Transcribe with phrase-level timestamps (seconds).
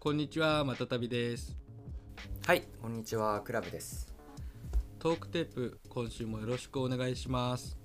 [0.00, 1.56] こんにちは、またたびです。
[2.46, 4.14] はい、こんにちは、クラブです。
[5.00, 7.76] トークテープ、今週もよろしくお願いします。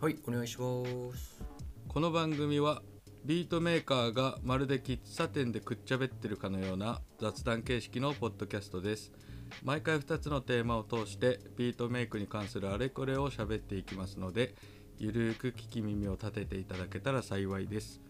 [0.00, 0.84] はい、お願いしま
[1.16, 1.42] す。
[1.88, 2.80] この番組は
[3.24, 9.10] ビートメーカーがまるで喫茶店でくっちゃべってるかのような雑談形式のポッドキャストです。
[9.64, 14.54] 毎回2つのテーマを通してビートメイクに関するあれこれを喋っていきますので、
[14.96, 18.00] ゆるーく聞き耳を立てていただけたら幸いです。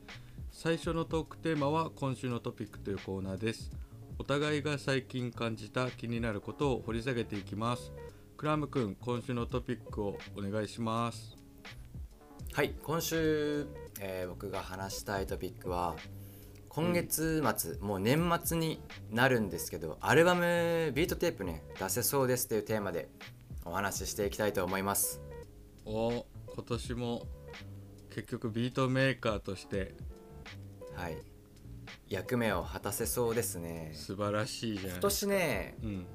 [0.54, 3.72] 最初のトークテーマは今週のトピックというコーナーです。
[4.18, 7.90] お互いが最近感じた気になることを掘り下げていきます。
[8.36, 11.36] クラム君、今週のトピックをお願いします。
[12.52, 13.66] はい、今週、
[13.98, 15.96] えー僕が話したいトピックは、
[16.68, 23.08] 今月末、もう年末になるんですけど、アルバムビートテープね、出せそうですというテーマで
[23.64, 25.22] お話ししていきたいと思います。
[25.86, 27.26] お今年も
[28.10, 29.94] 結局ビートメーカーとして
[30.94, 31.16] はい。
[32.08, 33.92] 役目を果たせそうですね。
[33.94, 36.06] 素晴らしいじゃん今年ね、うん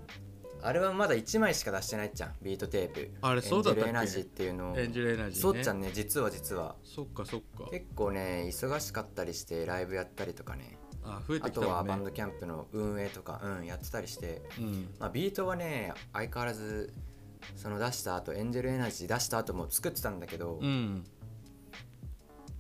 [0.64, 3.11] アルバムまだ1枚しか出してないじゃん、ビートテープ。
[3.22, 3.89] あれそうだったっけ？
[3.89, 4.78] Angel Energy っていうのを。
[4.78, 6.75] Angel Energy ねそうっちゃんね、実は実は。
[6.83, 16.92] そっかそっか結構ね忙しかったりしてライブやったりとかねあ増えてあきたねとは Bandcamp の運営とか、うん、やってたりして、うんまあ、ビートはね相変わらず
[17.55, 21.03] その出した後エンジェルエナジー出した後も作ってたんだけど、うん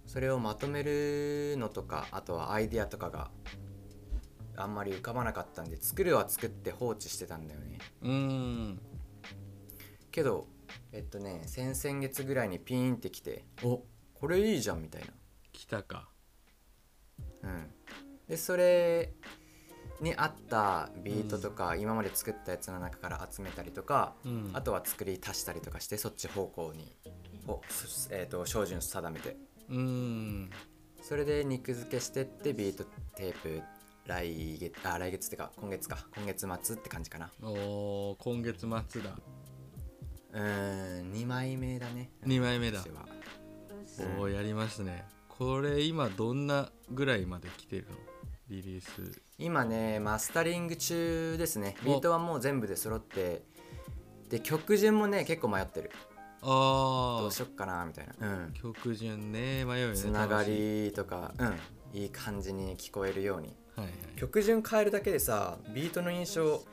[0.07, 3.29] それをまとめるのとかあとはアイディアとかが
[4.55, 7.77] あんまり浮かばなかったんで作るは作って放置してたんだよね。
[8.01, 8.81] うん。
[10.09, 10.47] けど
[10.91, 13.83] えっとね先々月ぐらいにピーンってきてお。
[14.15, 15.09] これいいじゃんみたいな。
[15.51, 16.09] 来たか。
[17.43, 17.69] うん、
[18.27, 19.13] でそれ
[20.01, 24.49] に合ったビートとか、今まで作ったやつの中から集めたりとか、うん。
[24.53, 26.95] あとは作り足したりとかしてそっち方向に。
[28.11, 29.37] えー、と照準定めて
[29.69, 30.49] うん。
[31.01, 32.83] それで肉付けしてってビート
[33.15, 33.61] テープ
[34.05, 35.97] 来月あ来月ってか今月か。
[36.15, 37.31] 今月末って感じかな。
[37.41, 39.17] おー今月末だ。
[40.33, 42.11] うーん2枚目だね。
[42.25, 42.83] 2枚目だ。
[44.17, 45.05] おおやりますね。
[45.29, 47.97] これ今どんなぐらいまで来てるの？
[48.49, 49.21] リリース。
[49.37, 51.75] 今ねマスタリング中ですね。
[51.83, 53.43] ビートはもう全部で揃って
[54.29, 55.91] で曲順もね結構迷ってる
[56.41, 58.27] ああどうしよっかなみたいな。
[58.27, 58.53] うん。
[58.53, 59.65] 曲順ね。
[59.65, 61.99] 迷うよねつながりとかうん。
[61.99, 63.55] いい感じに聞こえるように。
[63.75, 63.95] はいはい。
[64.15, 66.63] 曲順変えるだけでさビートの印象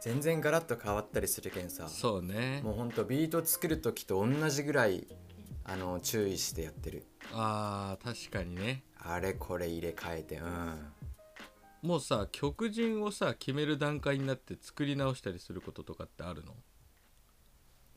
[0.00, 1.88] 全然ガラッと変わったりするけんさ。
[1.88, 2.60] そうね。
[2.62, 5.06] もうほんとビート作る時と同じぐらい
[5.64, 7.06] あの注意してやってる。
[7.32, 8.84] あー確かにね。
[8.98, 10.92] あれこれ入れ替えてうん。
[11.82, 16.54] もうさ曲順をさ決める段階になって作り直したりすることとかってあるの？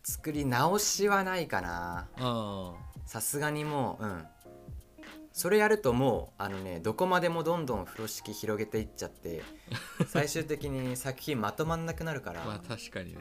[0.09, 2.07] 作り直しはないかな。
[2.17, 2.73] あ
[3.05, 4.25] さすがにもううん。
[5.33, 9.43] それやるともうあのねどこまでもどんどん風呂敷広げていっちゃって
[10.07, 13.19] 最終的に作品まとまんなくなるから、あまあ確かにね。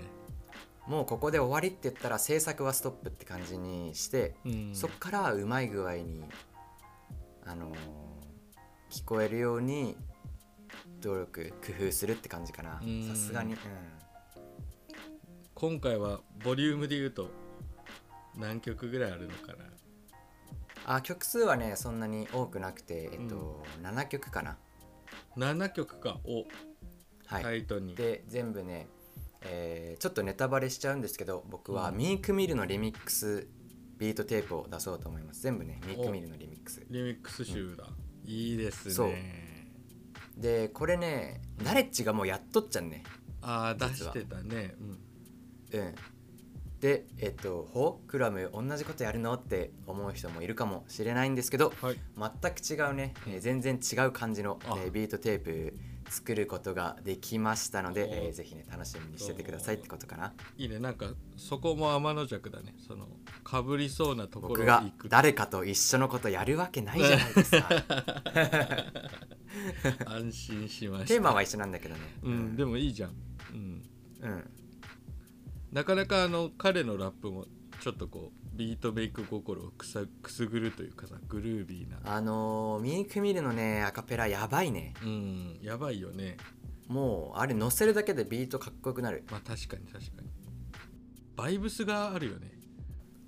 [0.86, 4.70] もうここで終わりって言ったら制作はストップって感じにして、うん。
[4.72, 6.24] そっからうまい具合に
[7.44, 7.76] あのー
[8.90, 9.96] 聞こえるように
[11.00, 12.80] 努力工夫するって感じかな。
[12.80, 13.08] うん。
[13.08, 13.58] さすがにうん
[15.58, 17.30] 今回はボリュームで言うと
[18.36, 19.54] 何曲ぐらいあるのか
[20.84, 20.96] な？
[20.96, 24.58] あ曲数はねそんなに多くなくてえっと、7曲かな。
[25.38, 26.18] 7曲か。
[26.24, 26.44] お。
[27.24, 28.86] はい、タイトに、で全部ね、
[29.40, 31.96] えーちょっとネタバレしちゃうんですけど僕はうん。
[31.96, 33.48] ミークミルのリミックス
[33.96, 35.40] ビートテープを出そうと思います。
[35.40, 36.84] 全部ね Meek Mill のリミックス。
[36.90, 37.88] リミックス集だ、
[38.26, 39.06] いいですそう。
[39.08, 39.72] ね
[40.36, 43.04] でこれね Knxwledge がもうやっとっちゃうね。
[43.40, 44.74] ああ出してたね。
[44.78, 44.98] うん
[45.72, 45.94] うん。
[46.80, 51.98] でえっと「ほクラム同じことやるの?」って思う人もいるかもしれないんですけどはい。
[52.16, 54.76] 全く違うね、えー全然違う感じの、あ。
[54.78, 55.74] えービートテープ
[56.08, 60.34] 作ることができましたので、おえーぜひね楽しみにしててくださいってことかな。
[60.56, 60.78] いいね。
[60.78, 62.74] なんかそこも天の弱だね。
[62.86, 63.08] その
[63.42, 67.68] かぶりそうなところ僕が誰かと一緒のことやるわけないじゃないですか。
[70.06, 71.06] 安心しました。
[71.08, 72.00] テーマは一緒なんだけどね。
[72.22, 73.14] うん、でもいいじゃん、
[73.52, 73.82] うん、
[74.20, 74.50] うん
[75.76, 77.44] なかなかあの彼のラップも
[77.80, 81.98] ちょっとこうビートメイク心をくさくすぐるというかさグルービーな。
[82.02, 84.94] あのー、ミークミルのねアカペラやばいね。
[85.02, 86.38] うんやばいよね。
[86.88, 89.26] もうあれ乗せるだけでビートかっこよくなる。
[89.30, 90.30] まあ確かに確かに。
[91.36, 92.52] バイブスがあるよね。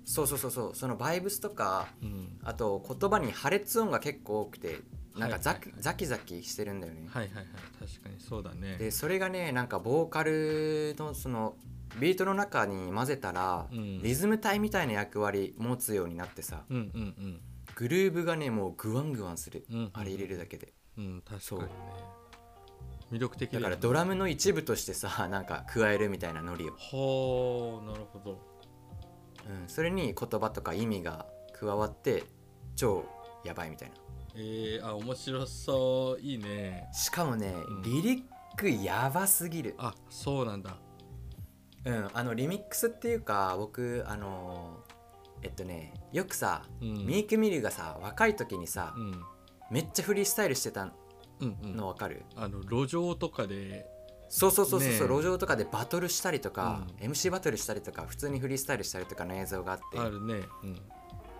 [0.03, 0.75] そうそうそうそう。
[0.75, 2.39] そのバイブスとかうん。
[2.43, 4.79] あと言葉に破裂音が結構多くて
[5.15, 5.81] なんかザ,、はいはいはい。
[5.83, 7.45] ザキザキしてるんだよね、はいはいはい。
[7.79, 8.77] 確かにそうだね。
[8.79, 11.55] でそれがねなんかボーカルのその
[11.97, 14.01] ビートの中に混ぜたら、うん。
[14.01, 17.41] リズム体みたいな役割持つようになってさうんうん
[17.75, 20.73] グルーブがねもうグワングワンする、うんうんあれ入れるだけで。
[20.97, 21.69] うんうん確かにね。
[23.11, 28.39] 魅力的だからドラムの一部としてさ なんか加えるみたいなノリを、はあなるほど。
[29.49, 32.23] うん、それに言葉とか意味が加わって
[32.75, 33.03] 超
[33.43, 33.95] やばいみたいな。
[34.35, 36.21] えー、あ面白そう。
[36.21, 36.87] いいね。
[36.93, 37.81] しかもね、ん。
[37.81, 38.23] リリッ
[38.55, 39.75] クやばすぎる。
[39.77, 40.77] あそうなんだ
[41.85, 44.83] うんあのリミックスっていうか僕あの
[45.41, 47.05] えっとねよくさ、うん。
[47.05, 49.23] ミークミルがさ若い時にさ、うん。
[49.71, 50.89] めっちゃフリースタイルしてた
[51.39, 51.75] うんうん。
[51.75, 53.85] のわかる、あの路上とかで
[54.29, 55.17] そうそうそうそうそう、ねえ。
[55.17, 59.99] 路上とかでバトルしたりとか、う MC バトルしたりとか普通にフリースタイルしたりとかの映像があって。
[59.99, 60.41] あるね。
[60.63, 60.81] うん。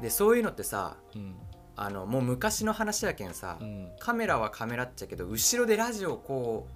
[0.02, 1.36] でそういうのってさうん。
[1.76, 3.92] あのもう昔の話やけんさ、うん。
[4.00, 6.68] カメラはカメラっちゃけど後ろでラジオをこ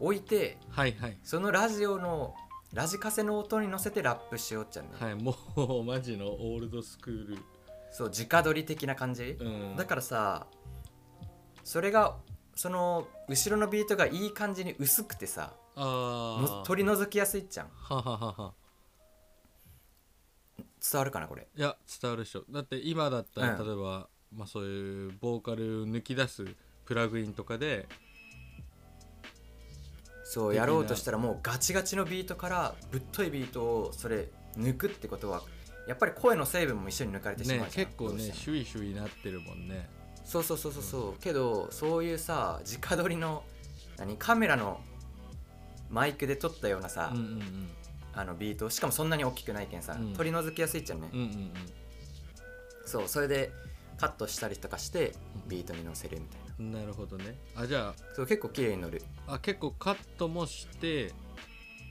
[0.00, 1.18] う置いてはいはい。
[1.22, 2.34] そのラジオの
[2.72, 7.38] ラジカセの音に乗せてラップしようっちゃね、はいもうマジのオールドスクール。
[7.90, 9.76] そう直撮り的な感じ、うん。
[9.76, 10.46] だからさ
[11.64, 12.16] それが
[12.54, 17.68] その後ろのビートがいい感じに薄くてさあ取り除きやすいっちゃん。
[17.72, 18.52] はははは。
[20.80, 21.48] 伝わるかなこれ？
[21.56, 22.44] いや伝わるでしょ。
[22.50, 23.66] だって今だったら、うん。
[23.66, 26.44] 例えば、まあ、そういうボーカル抜き出す
[26.84, 27.88] プラグインとかで
[30.30, 34.28] そうやろうとしたらもうガチガチのビートからぶっといビートをそれ
[34.58, 35.40] 抜くってことは
[35.86, 37.86] やっぱり声の成分も一緒に抜かれてしねまうじゃん。
[37.86, 39.88] 結構ねシュイシュイなってるもんね。
[40.26, 41.22] そうそうそうそうそう。
[41.22, 43.42] けどそういうさ直撮りの
[43.96, 44.82] 何カメラの
[45.88, 47.70] マイクで撮ったようなさ、うんうん。
[48.12, 50.12] あのビートしかもそんなに大きくないけんさ、うん。
[50.12, 51.52] 取り除きやすいっちゃうね、うんうんうん。
[52.84, 53.50] そうそれで
[53.98, 55.12] カットしたりとかして
[55.48, 56.46] ビートに乗せるみたいな。
[56.58, 57.36] うんなるほどね。
[57.54, 59.02] あじゃそう結構綺麗に乗る。
[59.26, 61.12] ああ結構カットもして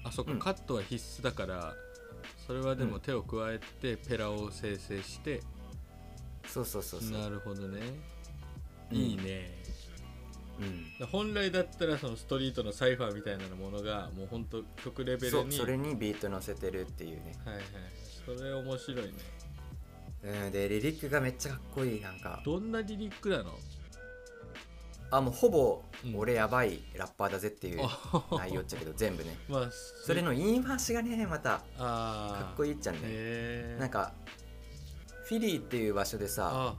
[0.04, 0.40] あそっか、うん。
[0.40, 1.74] カットは必須だから
[2.46, 5.42] それはでも手を加えてペラを生成して、
[6.48, 7.20] そうそうそうそう。
[7.20, 7.80] なるほどね。
[8.92, 8.98] うん。
[8.98, 9.52] いいね、
[11.00, 11.08] うん。
[11.08, 17.64] 本来だったらそのストリートのサイファーみたいなものがもうほんと曲レベルにそうそれにビート乗せてるっていうね、はいはい。
[18.26, 19.12] それ面白いね
[20.28, 22.42] うん、でリリックがめっちゃかっこいいなんか。
[22.44, 23.58] どんなリリックなの？
[25.10, 26.16] あもうほぼうん。
[26.18, 29.38] 俺やばいラッパーだぜっていうあ内容っちゃけど 全部ね。
[29.48, 29.70] まあ
[30.06, 33.78] それの言い回しがねまたあかっこいいっちゃね。
[33.80, 34.14] なんか
[35.24, 36.76] フィリーっていう場所でさあ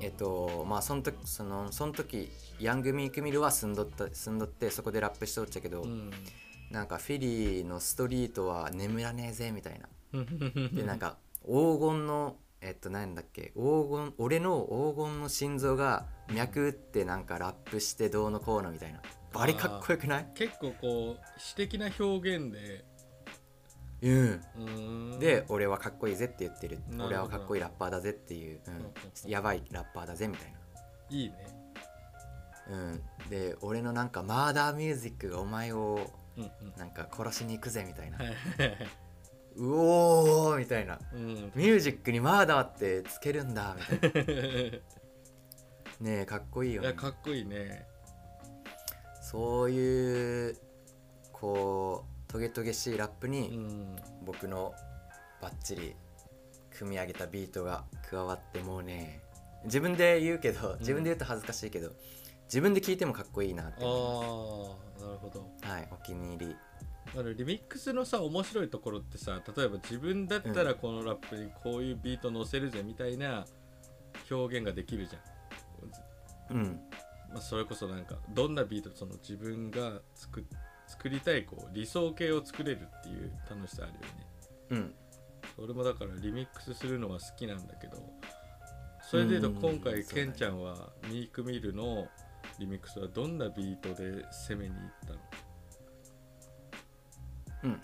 [0.00, 2.30] えっとまあその時そのその時
[2.60, 6.12] ヤングミークミルは住んどった住んどってそこでラップしとっちゃけど、うん。
[6.70, 9.88] なんかフィリーのストリートは眠らねえぜみたいな。
[10.24, 13.52] ででなんか黄金のえっとなんだっけ？
[13.56, 14.66] 黄金俺の
[14.96, 19.00] 黄金の心臓が脈打ってなんかラップしてどうのこうのみたいな。
[19.32, 20.26] バリかっこよくない？
[20.34, 22.84] 結構こう詩的な表現で。
[24.02, 24.14] うん。
[24.22, 25.18] うーん。
[25.18, 26.80] で俺はかっこいいぜって言ってる。
[26.98, 29.30] 俺はかっこいいラッパーだぜっていう、うん。
[29.30, 30.54] やばいラッパーだぜみたい
[31.10, 31.34] いいね。
[32.70, 36.10] な、うん、で俺のなんかマーダーミュージックがお前を
[36.76, 38.18] なんか殺しに行くぜみたいな
[39.56, 40.98] うおーみたいな。
[41.12, 41.52] うん。
[41.54, 44.24] ミュージックにマーダーってつけるんだみたいな。
[46.00, 47.86] ねえかっこいいよいやねかっこいいね。
[49.22, 50.56] そういう
[51.32, 53.96] こうトゲトゲしいラップうにん。
[54.24, 54.74] 僕の
[55.42, 55.94] バッチリ
[56.70, 59.20] 組み上げたビートが加わってもうね
[59.64, 61.90] 自分で言うけど自分で言うと恥ずかしいけど、
[62.44, 65.40] 自分で聞いてもかっこいいなってあ思あなるほど。
[65.40, 66.56] うはいお気に入り
[67.16, 73.46] あのリミックスのさ面白いところってさ例えば自分だったらこのラップにこういうビート乗せるぜみたいな
[74.30, 76.80] 表現ができるじゃん、うん。
[77.32, 80.44] まあ、それこそなんかどんなビートその自分が作
[80.86, 84.06] 作りたいこう理想形を作れるっていう楽しさあるよね。
[84.70, 84.94] うん。
[85.58, 87.98] 俺もだからリミックスするのは好きなんだけど
[89.02, 89.54] それでいうとうん。
[89.56, 92.06] 今回ケンちゃんは Meek Mill の
[92.58, 95.20] リミックスはどんなビートで攻めに行ったの？
[97.64, 97.80] うん。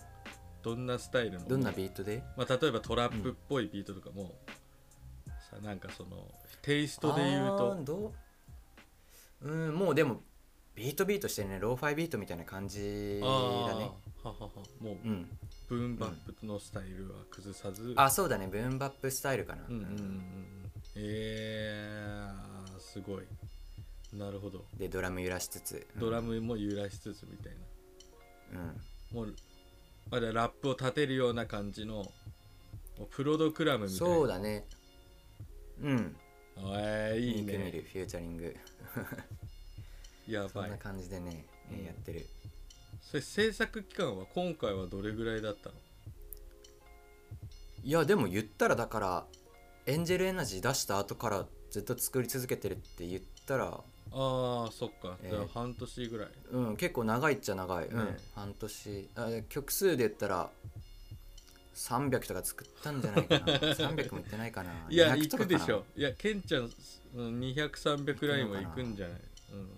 [0.63, 1.49] どんなスタイルの？
[1.49, 2.23] どんなビートで？
[2.37, 4.35] まあ、例えばトラップっぽいビートとかも、
[5.51, 6.29] さなんかその
[6.63, 8.13] テイストで言うあとーど
[9.43, 9.49] う？
[9.49, 10.21] うんもうでも
[10.75, 11.59] ビートビートしてね。
[11.61, 13.27] ローファイビートみたいな感じあ
[13.69, 13.91] だーね
[14.23, 14.49] ははは。
[14.81, 15.29] もううん。
[15.69, 18.47] ブーンバップのスタイルは崩さず、あそうだね。
[18.47, 20.71] ブーンバップスタイルかな、うんうんうんうん。
[20.95, 23.25] えー、すごい。
[24.17, 24.65] なるほど。
[24.79, 26.01] でドラム揺らしつつ、うん。
[26.01, 27.53] ドラムも揺らしつつみたい
[28.53, 28.61] な。
[28.61, 29.17] うん。
[29.17, 29.35] もう
[30.11, 32.11] ラップを立てるような感じの
[33.11, 34.15] プロドクラムみたいな。
[34.15, 34.67] そうだね。
[35.83, 36.17] うん。
[36.59, 37.71] えー、いいね。
[37.73, 38.57] ルフューチャリング。
[40.27, 41.85] やばそんない感じでね、えーうん。
[41.87, 42.27] やってる。
[43.03, 45.75] それ制作期間は今回はどれぐらいだったの？
[47.85, 49.27] いやでも言ったらだから
[49.87, 53.81] エンジェルエナジー出した後からずっと作り続けてるって言ったら
[54.19, 55.31] あああそっか、えー。
[55.31, 56.29] じゃあ半年ぐらい。
[56.53, 58.07] うん結構長いっちゃ長い、うん。
[58.07, 59.09] ね半年。
[59.15, 60.51] あ曲数で言ったら
[61.75, 63.47] 300とか作ったんじゃないかな。
[63.75, 64.73] 300もいってないかな。
[64.89, 65.59] いや200行とかかな。
[65.59, 65.85] くでしょ。
[65.97, 66.71] いやケンちゃん
[67.15, 69.21] 200300ラインは行くんじゃない？
[69.53, 69.69] うん。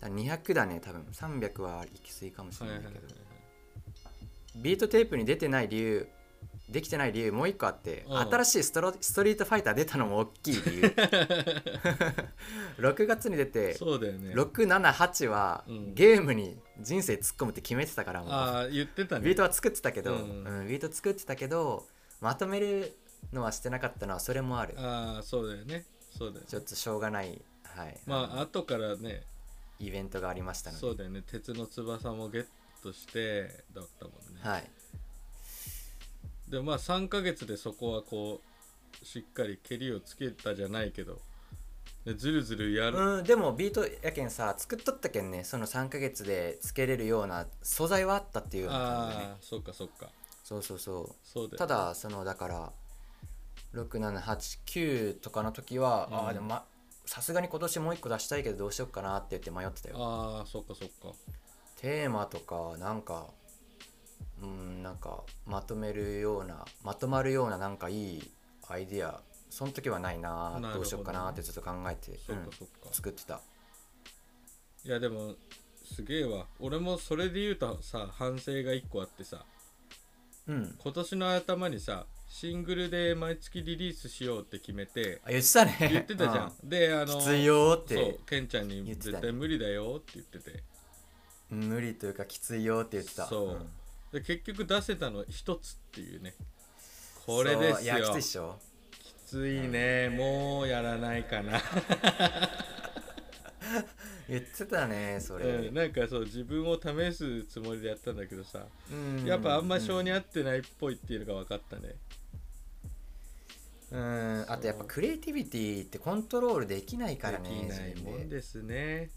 [0.00, 1.02] だから200だね多分。
[1.12, 3.20] 300は行き過ぎかもしはいはいはいれないけど、
[4.56, 6.08] ビートテープに出てない理由
[6.68, 8.18] できてない理由もう一個あって、うん。
[8.18, 10.82] 新しいストロストリートファイター出たのも大きい理由。
[12.80, 14.34] 6月に出てそうだよね。
[14.34, 15.94] 678はうん。
[15.94, 18.32] ゲームに人生突っ込むって決めてたからもう。
[18.32, 19.26] ああ言ってたね。
[19.26, 21.86] ビートは作ってたけど、ううんんビート作ってたけど
[22.20, 22.96] まとめる
[23.32, 24.74] のはしてなかったのはそれもある。
[24.78, 25.84] ああそうだよね。
[26.16, 26.46] そうだよね。
[26.48, 28.00] ちょっとしょうがない、はい。
[28.06, 29.22] まあ後からね
[29.78, 30.80] イベントがありましたので。
[30.80, 31.22] そうだよね。
[31.26, 32.46] 鉄の翼もゲッ
[32.82, 34.70] トしてだったもんね、はい
[36.54, 38.40] でまあ3ヶ月でそこはこ
[39.02, 41.18] うしっかり蹴りをつけたじゃないけど
[42.04, 45.42] でずるずるやる、うん、でもビートやけんさ作っとったけんね。
[45.42, 49.28] その3ヶ月でつけれるような素材はあったっていうような感じでね。
[49.30, 50.10] ああそっかそっか。
[50.44, 52.72] そうそうそそうだただそのだから
[53.74, 56.16] 6789とかの時は、うん。
[56.18, 56.64] ああでもま
[57.06, 59.96] さすがに今年もう一個出したいけどどうしようかなって言って迷ってたよ。
[59.98, 61.16] ああそっかそっか。
[61.76, 63.28] テーマとかなんか
[64.44, 68.30] うんなんかまとめるようなまとまるようななんかいい
[68.68, 69.20] アイディア
[69.50, 72.50] その時はないなどうしようかなってずっと考えて、うん
[72.92, 73.40] 作ってた。
[74.84, 75.34] いやでも
[75.84, 76.46] すげえわ。
[76.60, 79.44] 俺もそれで言うとさ反省が1個あってさ
[80.46, 80.74] うん。
[80.78, 85.76] 今年の頭にさシングルで毎月リリースしようって決めてあ言ってたね。
[85.80, 90.62] 言ってたじゃん、であのきついよーっそうてケンちゃんに絶対無理だよって言ってて。
[91.48, 93.26] 無理というかきついよって言ってた。
[93.26, 93.68] そう、ん
[94.14, 96.34] で結局出せたの一つっていうね。
[97.26, 97.96] これですよ。
[97.96, 98.56] きついっしょ？
[98.92, 100.08] きついね。
[100.08, 101.60] もうやらないかな、
[104.28, 108.68] 言ってたねそれ、うん、なんかそう自分を試すつもりでやったんだけどさ。
[108.88, 109.24] うん。
[109.24, 111.96] やっぱあんま性に合ってないっぽいっていうのが分かったね。
[113.90, 114.44] うん。
[114.48, 119.10] あとやっぱクリエイティビティってコントロールできないからねできないもんですね、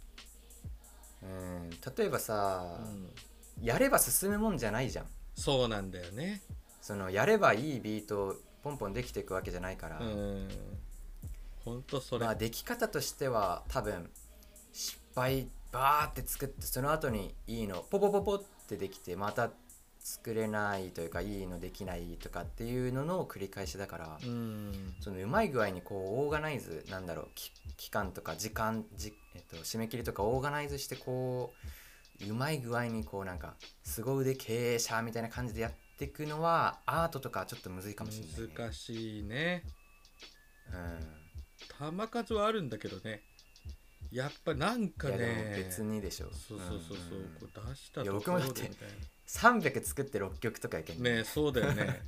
[1.21, 1.69] うん。
[1.69, 3.11] 例えばさう、ん、
[3.61, 5.05] やれば進むもんじゃないじゃん。
[5.35, 6.41] そうなんだよね。
[6.81, 10.49] そのやればいいビートポンポンできていくわけじゃないから、うん。
[11.63, 14.09] ほんとそれ、まあでき方としては多分
[14.71, 19.51] 失敗バーって作ってその後にいいのポポポポってできてまた
[19.99, 24.95] 作れないというかいいのできないとかっていうのの繰り返しだから、うん。
[25.01, 31.67] そのうまい具合にこうオーガナイズなんだろうき期間とか時間じ、えっと、締め切りとかオーガナイズしてこう
[32.25, 39.63] うまい具合にこうなんか凄腕経営者みたいな感じでやっていくのはアートとかちょっとむずいかもしれない、ね、難しいね。
[40.73, 41.97] うん。
[42.01, 43.21] 球数はあるんだけどね。
[44.11, 45.53] やっぱなんかね。
[45.57, 46.27] 別にでしょ。
[46.31, 47.23] そうそうそうそう、ん。
[47.39, 48.69] こう出したとこでみたい
[49.27, 52.01] 300作って6曲とかやけんなねそうだよね。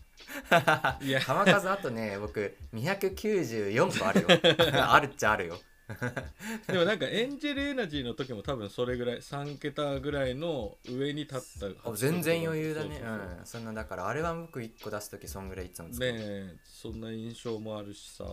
[1.02, 1.20] いや。
[1.20, 4.28] 球数あとね僕294個あるよ。
[4.92, 5.60] あるっちゃあるよ
[6.68, 11.40] でもなんかエンジェルエナジーの時も多分それぐらい3桁ぐらいの上に立っ
[11.84, 13.00] たあ全然余裕だね。
[13.00, 13.46] そうん。
[13.46, 18.26] そんなだからあれは僕1個出す時そんぐらいいつも作るねえそんな印象もあるしさ。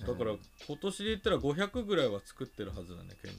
[0.00, 3.38] だから今年で言ったら500ぐらいは作ってるはずだねケンち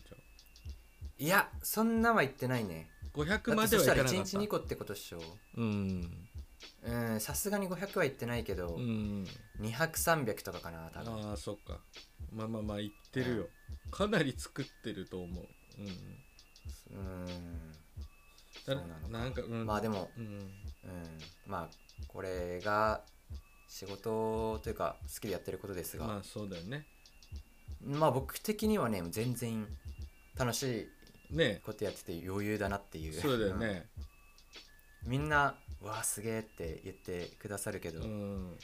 [1.20, 2.90] いやそんなは言ってないね。
[3.14, 4.40] ゃん500だってまでそしたら1はいかなかった。
[4.40, 5.20] 日2個ってことっしょ。
[5.56, 6.28] うん。
[6.84, 9.28] うんさすがに500は言ってないけど、うん。
[9.60, 11.30] 200300とかかな多分。
[11.30, 11.80] ああそっか
[12.32, 13.48] まあまあまあ言ってるよ。
[13.92, 15.48] かなり作ってると思う。
[15.80, 15.88] うん
[16.98, 17.26] うん。
[17.26, 17.32] だ
[18.66, 19.08] そうなのか。
[19.10, 20.24] なんか、うん、まあでもうん。
[20.24, 20.50] うん。
[21.46, 21.70] まあ
[22.08, 23.02] これが
[23.68, 26.86] 仕事というか好きでやってることですが、まあそうだよね。
[27.82, 29.68] まあ僕的にはね全然
[30.38, 30.90] 楽し
[31.32, 31.62] いね。
[31.66, 33.14] ことやってて余裕だなっていう。
[33.14, 33.90] そうだよね。
[35.06, 35.12] うん。
[35.12, 38.58] みんな「わあすげえ」って言ってくださるけど、うん。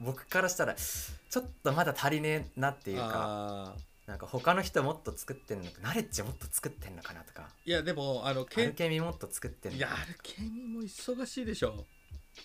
[0.00, 11.84] 僕からしたらちょっとまだ足りねえなっていうかなんか他の人もっと作ってんのかナレッジもっと作ってんのかなとかいやでもあのアケンルケミもっと作ってんのかないやアルケミも忙しいでしょ。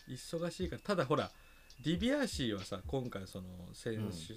[0.10, 1.32] 忙しいからただほら
[1.82, 4.36] ディビアシーはさ今回その先週、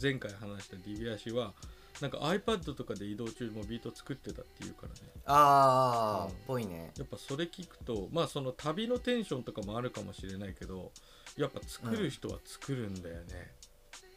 [0.00, 1.54] 前回話したディビアシーは
[2.00, 5.00] なんか iPad とかで移動中もビート作ってたっていうからね。
[5.26, 6.34] ああ、うん。
[6.46, 6.92] ぽいね。
[6.96, 10.92] やっぱそれ聞くとまあその旅のテンションとかもあるかもしれないけど
[11.36, 13.52] やっぱ作る人は作るんだよね、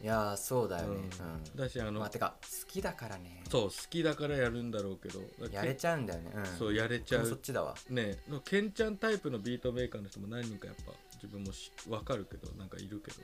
[0.02, 1.10] いやーそうだよね。
[1.54, 1.58] うん。
[1.58, 3.44] だしあうん、の、まあてか好きだからね。
[3.50, 5.22] そう好きだからやるんだろうけど
[5.52, 6.32] やれちゃうんだよね。
[6.34, 6.46] うん。
[6.58, 7.76] そうやれちゃ僕もそうっちだわ。
[7.90, 13.18] ねのケンちゃんタイプのビートメーカーの人も何人かやっぱ自分もし分かるけどなんかいるけど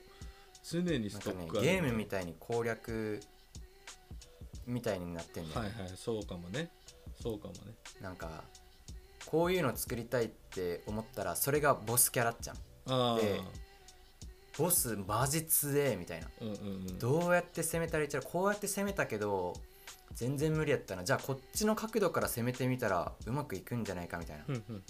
[0.63, 3.19] 常にストックあるゲームみたいに攻略
[4.69, 6.69] みたいになってんだよね、はいはいそうかもね。
[7.21, 7.59] そうかもね。
[8.01, 8.43] なんか
[9.25, 12.55] こういうの作りたいって思ったらそれがボスキャラっちゃん。
[13.17, 13.41] で
[14.57, 16.27] ボスマジ強えみたいな。
[16.41, 16.57] うんうんう
[16.91, 16.99] ん。
[16.99, 19.53] どうやって攻めたらいいっちゃうこうやって攻めたけど
[20.13, 21.03] 全然無理やったな。
[21.03, 24.45] じゃあこっちの角度から攻めてみたらうまくいくんじゃないかみたいな。
[24.47, 24.83] うんうん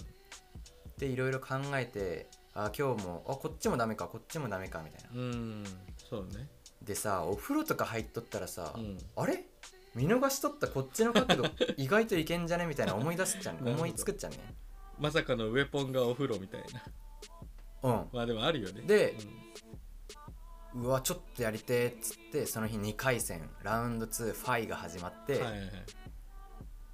[0.98, 5.08] でいろいろ考えてあ今日もあこっちもダメかこっちもダメかみたいな。
[5.14, 5.64] うん
[6.10, 6.46] そうね。
[6.82, 8.98] でさお風呂とか入っとったらさ、うん。
[9.16, 9.44] あれ？
[9.94, 12.66] 見逃しとったこっちの角度 意外といけんじゃね？
[12.66, 13.76] みたいな思い出すっちゃうなるほど。
[13.76, 14.54] 思いつくっちゃうね。
[14.98, 16.82] まさかのウェポンがお風呂みたいな。
[17.82, 18.08] うん。
[18.12, 18.82] まあでもあるよね。
[18.82, 19.16] で
[20.74, 20.82] うん。
[20.82, 25.70] うわちょっとやりてーっつってその日2回戦ラウンド2ファイが始まって、はいはいはい。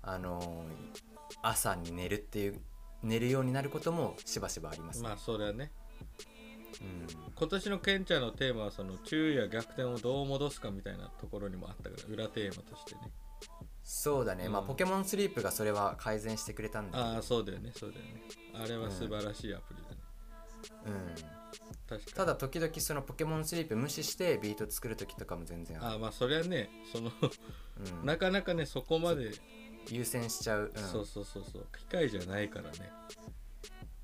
[0.03, 1.07] あのー
[1.43, 2.61] 朝に寝るっていう
[3.03, 5.71] 寝るようになることもしばしばあります、まあそれはね。
[5.86, 5.86] うん、
[7.35, 13.01] 今年のケンちゃんのテーマはその注意や逆転をどう戻すかみたいなところにもあったから裏テーマとしてね。
[13.83, 17.71] そうだね、まあうんポケモンスリープがそれは改善してくれたんだああそうだよね。
[17.77, 18.23] そうだよね。
[18.55, 19.97] あれは素晴らしいアプリだね、
[20.87, 21.15] うん、
[21.89, 22.01] 確かに。
[22.15, 25.87] ただ時々そのポケモンスリープ無視してビート作る時とかも全然ある。
[25.87, 28.07] ああまあそれはねそのうん。
[28.07, 29.31] なかなかねそこまで、
[29.89, 30.83] 優先しちゃう、うん。
[30.83, 31.67] そうそうそうそう。
[31.79, 32.91] 機械じゃないからね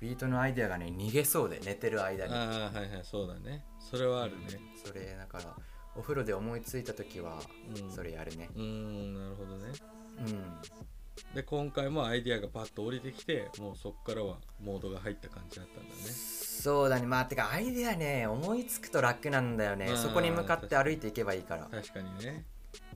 [0.03, 2.33] ビートのアイデアがね逃げそうで寝てる間に。
[2.33, 3.63] ああはいはいそうだね。
[3.79, 4.59] それはあるね。
[4.83, 5.55] それだから
[5.95, 7.89] お風呂で思いついた時はうん。
[7.89, 8.49] それやるね。
[8.53, 9.71] うーんなるほどね。
[10.19, 16.01] うん、で今回もアイディアがパッと降りてきてもうそっからはモードが入った感じだったんだね。
[16.01, 17.05] そうだね。
[17.07, 19.85] まあてかアイデアね思いつくと楽なんだよね。
[19.85, 21.63] うんそこに向かって歩いていけばいいから。
[21.71, 22.45] 確かにね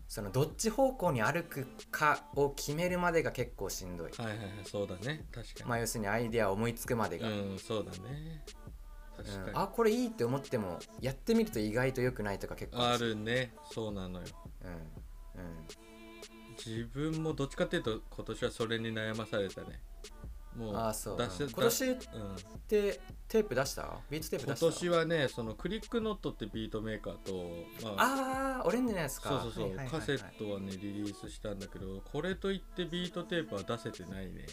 [0.07, 4.11] そのどっち方向に歩くかを決めるまでが結構しんどい。
[4.17, 5.25] はいはいはいそうだね。
[5.31, 8.43] 確かに、まあ要するにアイデアを思いつくまでが、うんそうだね。
[9.17, 9.59] 確かに、うん。
[9.59, 13.53] あこれいいって思ってもやってみると意外と良くないとか結構あるしね。
[13.71, 14.25] そうなのよ。
[14.63, 14.71] うん。
[14.71, 14.79] うん。
[16.57, 19.79] 自分もどっちかっていうと今年はそれに悩まされたね
[20.57, 21.99] もうああそう、出しうん今年っうん
[22.67, 23.99] てテープ出した？
[24.09, 24.65] ビートテープ今出した？
[24.65, 29.29] 年はねそのクリックノットってビートメーカーとまあああオレンジのやつか。
[29.29, 29.85] そうそうそう、はいはいはい。
[29.87, 34.45] はいカセットはねリリースしたんだけどこれといってビートテープは出せてないね、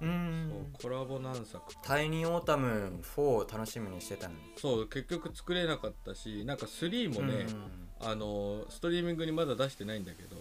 [0.00, 4.40] うーそうんコラボ何作タイニーオータム4を楽しみにしてたのに。
[4.56, 8.08] そう結局作れなかったしなんか3もね、うん。
[8.08, 10.36] あのストリーミングにまだ出してないんだけど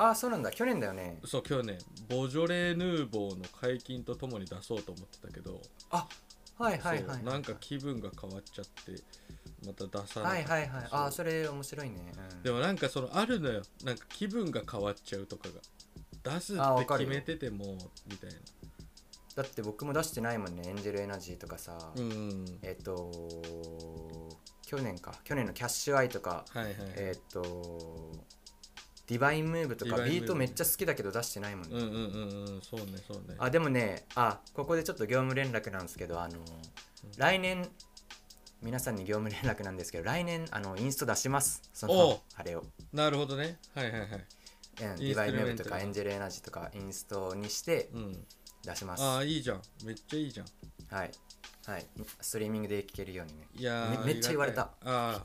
[0.00, 0.50] ああそうなんだ。
[0.50, 1.18] 去年だよね。
[1.26, 5.60] そう今日ねボジョレ・ヌーボーの解禁とともに出そうと思ってたけど、
[5.90, 6.08] あ
[6.58, 9.02] はいはいはいなんか気分が変わっちゃって
[9.66, 10.52] また出さなかった。
[10.54, 10.88] はいはいはい。
[10.90, 11.96] ああそそれ面白いね、
[12.32, 12.40] うん。
[12.40, 13.62] うでもなんかそのあるのよ。
[13.84, 15.54] なんか気分が変わっちゃうとかが。
[16.22, 17.76] 出すって決めてても
[18.08, 18.36] みたいな。
[19.36, 23.10] だって僕も出してないもんねエンジェルエナジーとかさ、うんえっ、と
[24.66, 25.14] 去年か。
[25.24, 26.44] 去年のキャッシュアイとか。
[26.50, 28.12] はいはい、えっ、と
[29.10, 33.34] ディバインムーブとかビートめっちゃ好きだけど出してないもんね、うんうんうんうんそうねそうね。
[33.38, 36.36] あでもねあここでちょっと業務連絡なんですけどあの、
[37.18, 37.68] 来年
[38.62, 41.68] 皆さんに業務連絡なんですけど来年あのインスト出します。
[41.74, 43.58] そのあれを、なるほどね。
[43.74, 44.10] はいはいはい。
[44.10, 48.26] うん、ディバインムーブとかエンジェルエナジーとかインストにしてうん。
[48.62, 49.62] 出します、ああいいじゃん。
[49.84, 50.46] めっちゃいいじゃん。
[50.94, 51.10] はい。
[51.66, 51.86] はい。
[52.20, 53.46] ストリーミングで聴けるようにね。
[53.56, 54.62] いやーめめっちゃ言われた。
[54.62, 55.24] ああ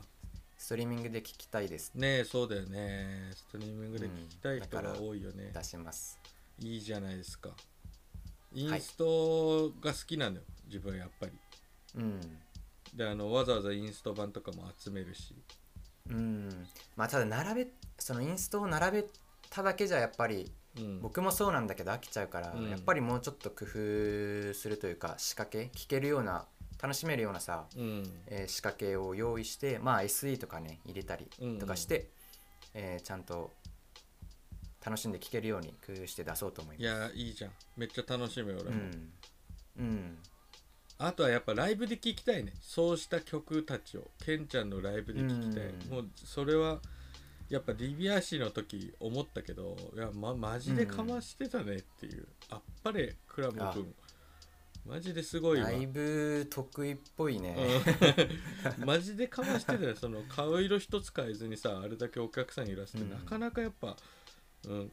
[0.66, 1.92] ストリーミングで聴きたいです。
[1.94, 3.30] あねえそうだよね。
[3.36, 6.18] ストリーミングで聞きたい人が多いよね、出します。
[6.58, 7.50] いいじゃないですか。
[8.52, 10.42] インストが好きなのよ。
[10.66, 11.32] 自分はやっぱり。
[11.94, 12.20] うん。
[12.96, 15.36] であのわざわざインスト版とかも集めるし。
[16.10, 16.66] うん。
[16.96, 19.06] まあただ並べそのインストを並べ
[19.48, 21.00] ただけじゃやっぱりうん。
[21.00, 22.70] 僕もそうなんだけど飽きちゃうから、うん。
[22.70, 26.44] やっぱりもうちょっと工夫するというか仕掛け聞けるような
[26.82, 28.10] 楽しめるようなさ、うん。
[28.26, 31.26] えー仕掛けを用意してまあ SE とかね入れたり
[31.58, 32.08] とかして、
[32.74, 33.50] えーちゃんと
[34.84, 37.00] 楽しんで聴けるように工夫して出そうと思いいます。
[37.00, 37.50] やいいじゃん。
[37.76, 39.12] めっちゃ楽しみ俺も、うん。
[39.78, 40.18] うん。
[40.98, 42.52] あとはやっぱライブで聴きたいね。
[42.60, 44.10] そうした曲たちを。
[44.24, 45.92] ケンちゃんのライブで聴きたい、うん。
[45.92, 46.80] もうそれは
[47.48, 53.94] やっぱリビアシの時思ったけどいやまマジでかましてたねっていう、あっぱれクラモ君
[54.88, 55.66] マジですごいわ。
[55.66, 57.56] だいぶ得意っぽいね、
[58.78, 58.84] うん。
[58.86, 63.10] マジでかましてたよその顔色一つ変えずにさあれだけお客さんいらすって、うん。
[63.10, 63.96] なかなかやっぱ、
[64.66, 64.92] うん、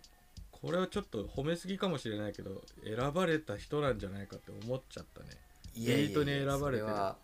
[0.51, 5.29] これはちょっと褒めすぎかもしれないけど選ばれた人なんじゃないかって思っちゃったね。
[5.75, 7.17] いやいやいやエイトに選ばれてるそは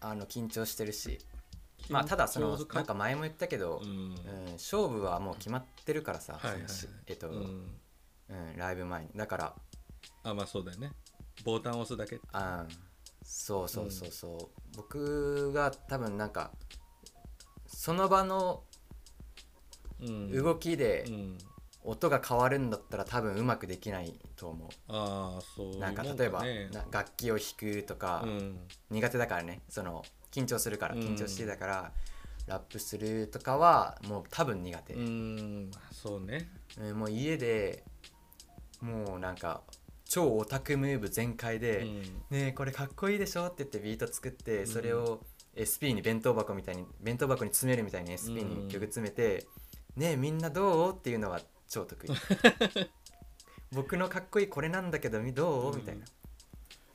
[0.00, 1.18] あの緊張してるし。
[1.90, 4.14] まあただその緊張なんか前も言ったけど、ううんん
[4.52, 6.68] 勝負はもう決まってるからさ、はいはいはい。
[6.68, 9.10] そのしえっと、ううんんライブ前に。
[9.14, 9.54] だから
[10.22, 10.92] あまあそうだよね。
[11.44, 12.20] ボタン押すだけ。
[12.32, 12.74] あー。
[13.24, 16.50] そうそうそうそう、僕が多分なんか
[17.66, 18.62] その場の
[20.00, 20.32] うん。
[20.32, 21.38] 動きでうん。
[21.86, 28.58] 音が変わるんだったら多分うまくできないと思ああそうなんか例えばな楽器を弾くとか、うん。
[28.90, 29.60] 苦手だからね。
[29.68, 31.00] その緊張するからうん。
[31.00, 31.92] 緊張してたから、
[32.46, 35.70] ラップするとかはもう多分苦手、うん。
[35.72, 36.48] まあそうね。
[36.78, 37.84] えーもう家で
[38.80, 39.62] もうなんか
[40.08, 42.02] 超オタクムーブ全開で、うん。
[42.02, 44.66] ねえこれかっこいいでしょって言ってビート作ってん。
[44.66, 45.20] それを
[45.56, 48.66] SP に弁当箱みたいに弁当箱に詰めるみたいに SP うん。
[48.66, 49.46] に曲詰めて、
[49.96, 50.96] ねえみんなどう？
[50.96, 52.10] っていうのは超得意。
[53.72, 56.04] 僕のかっこいいこれなんだけどみどう、うんみたいな。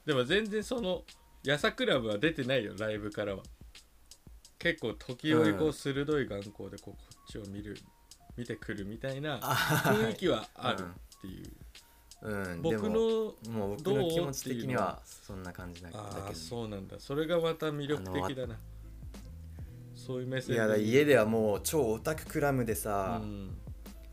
[0.05, 1.03] でも全然その
[1.43, 3.43] やさクラブは出てないよライブからは。
[4.57, 5.73] 結構時折こううん。
[5.73, 7.77] 鋭い眼光でこうこっちを見る
[8.37, 11.51] 見てくるみたいなあ雰囲気はあるっていう、
[12.21, 12.99] うんでも僕の
[13.53, 16.35] もう僕の気持ち的にはそんな感じだだけど。
[16.35, 16.99] そうなんだ。
[16.99, 18.57] それがまた魅力的だな。
[19.95, 23.55] そういう目線いや家ではもう超オタククラムでうさ、ん。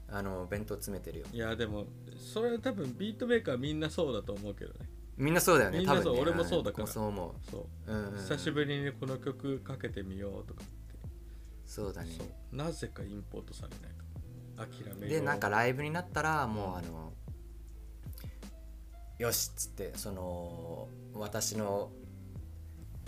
[0.09, 1.27] あの弁当詰めてるよ。
[1.33, 4.89] いやでもそれは多分ビートメーカーみんなそうだと思うけどね。
[5.17, 6.21] みんなそうだよねみんなそう多分ね。
[6.21, 6.85] 俺もそうだから。
[6.85, 7.93] んそう思そう。
[7.93, 10.75] う、うんうん、久しぶりにこの曲かけてみようとかって。
[11.65, 12.15] そうだね。
[12.17, 12.57] そう。
[12.57, 14.07] なぜかインポートされないと。
[14.57, 17.13] 諦めでなんかライブになったらもうあの
[19.19, 21.91] よしっつってその私の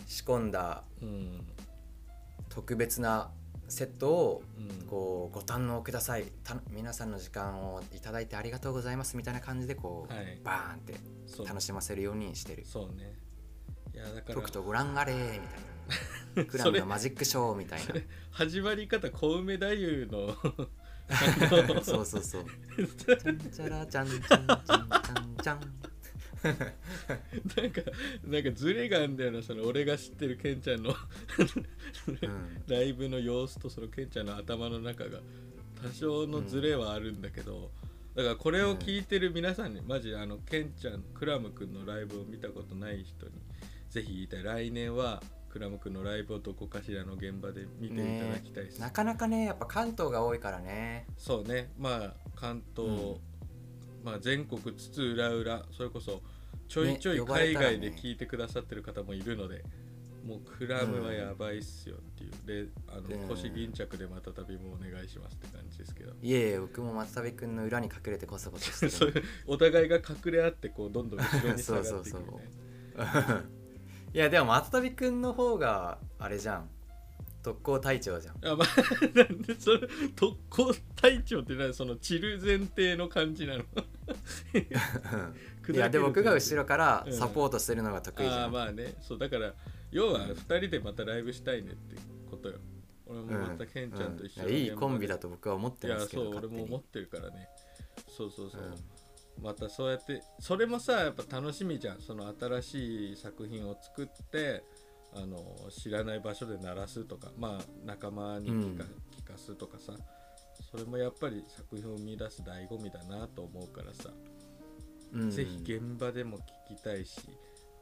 [0.07, 1.47] 仕込んだうん
[2.49, 3.31] 特別な
[3.69, 4.87] セットをうん。
[4.89, 6.25] こうご堪能ください。
[6.43, 10.41] た皆さんの時間をいただいてありがとうございますみたいな感じでこう、はい。
[10.43, 10.95] バーンって
[11.47, 12.65] 楽しませるようにしてる。
[12.67, 13.15] そうね。
[13.95, 16.45] いやだからとくとご覧あれみたいな。
[16.51, 19.73] クラムのマジックショーみたいそれ始まり方小梅太夫
[20.13, 20.27] の
[21.75, 22.45] な そうそうそう。
[22.97, 25.61] ちゃんちゃらちゃんちゃんちゃんちゃんちゃん
[26.43, 27.81] なんか
[28.25, 30.91] なんかズレがあるんだよなその俺が知ってるケンちゃんの。
[30.91, 32.63] うん。
[32.67, 35.19] ライブの様子とそのケンちゃんの頭の中が
[35.83, 37.71] 多少のズレはあるんだけど、
[38.15, 43.33] だからこれを聞いてる皆さんに、マジあのケンちゃんクラムくんのライブを見たことない人に
[43.91, 44.43] ぜひ言いたい。
[44.43, 51.07] 来年はクラムくんのライブをどこかしらの現場で見ていただきたいです、なかなかねやっぱ関東が多いからね。
[51.17, 51.71] そうね。
[51.79, 53.17] まあ関東、うん
[54.09, 56.23] まあ、全国津々浦々それこそ
[56.67, 59.63] ちょいちょい海外で聞いてくださってる方もいるので、
[60.27, 66.13] もうクラムはやばいっすよっていう、であの、うん腰巾着でまた旅もお願いしますって感じですけど。
[66.23, 73.45] いえいえ僕も松旅くんの裏に隠れてこそこそして そうるお互いが隠れ合ってこうどんどん後ろに下がっていくみたいなそうそうそう。
[74.15, 76.69] いやでも松旅くんの方があれじゃん
[77.49, 78.35] 特攻隊長じゃん。
[78.47, 78.69] あまあ
[79.17, 81.73] なんでそれ特攻隊長って何？
[81.73, 83.65] その散る前提の感じなの？
[85.73, 88.95] いやで僕が後ろろからサポートするのが得意じゃん、ああまあね。
[89.01, 89.55] そうだから
[89.91, 91.97] 要は2人でまたライブしたいねって
[92.31, 92.59] ことよ。
[93.07, 94.53] 俺もまたケンちゃんと一緒うん。
[94.53, 97.49] いいコンビだだと僕は思っていやますけどそう俺も思ってるからね。
[98.15, 99.43] そうそうそう、うん。
[99.43, 102.01] またそうやってそれもさやっぱ楽しみじゃん。
[102.03, 104.65] その新しい作品を作って
[105.15, 108.85] あの知らない場所で鳴らすとかまあ仲間に聞か,、
[109.17, 109.95] 聞かすとかさ
[110.71, 114.11] それもやっぱり作品を生み出す醍醐味だなと思うからさ、
[115.13, 115.31] うん。
[115.31, 117.21] ぜひ現場でも聞きたいし、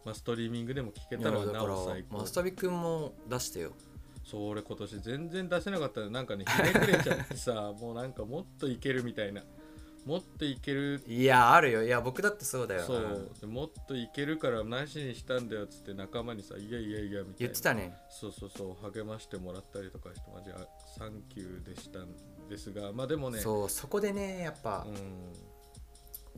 [0.05, 2.19] まあ、ストリーミングでも聞けいたらなお最高。
[2.19, 3.73] 松旅くんも出してよ。
[4.25, 9.43] そう俺今年全然出せなかったらなんかねひねくれちゃってさ もうなんかもっといけるみたいな
[10.07, 11.85] もっといけるいやあるよ。
[11.85, 12.83] いや僕だってそうだよ。
[12.83, 13.31] そう。
[13.41, 17.35] でもっといけるからなしにしたんだよっつって仲間にさ「いやいやいや」みたいな。
[17.39, 17.93] 言ってたね。
[18.09, 20.67] そうそうそう励ましてもらったりとかしてマジあ
[20.97, 22.09] サンキューでしたん
[22.49, 25.33] ですがまあでもねそうそこでねやっぱうん。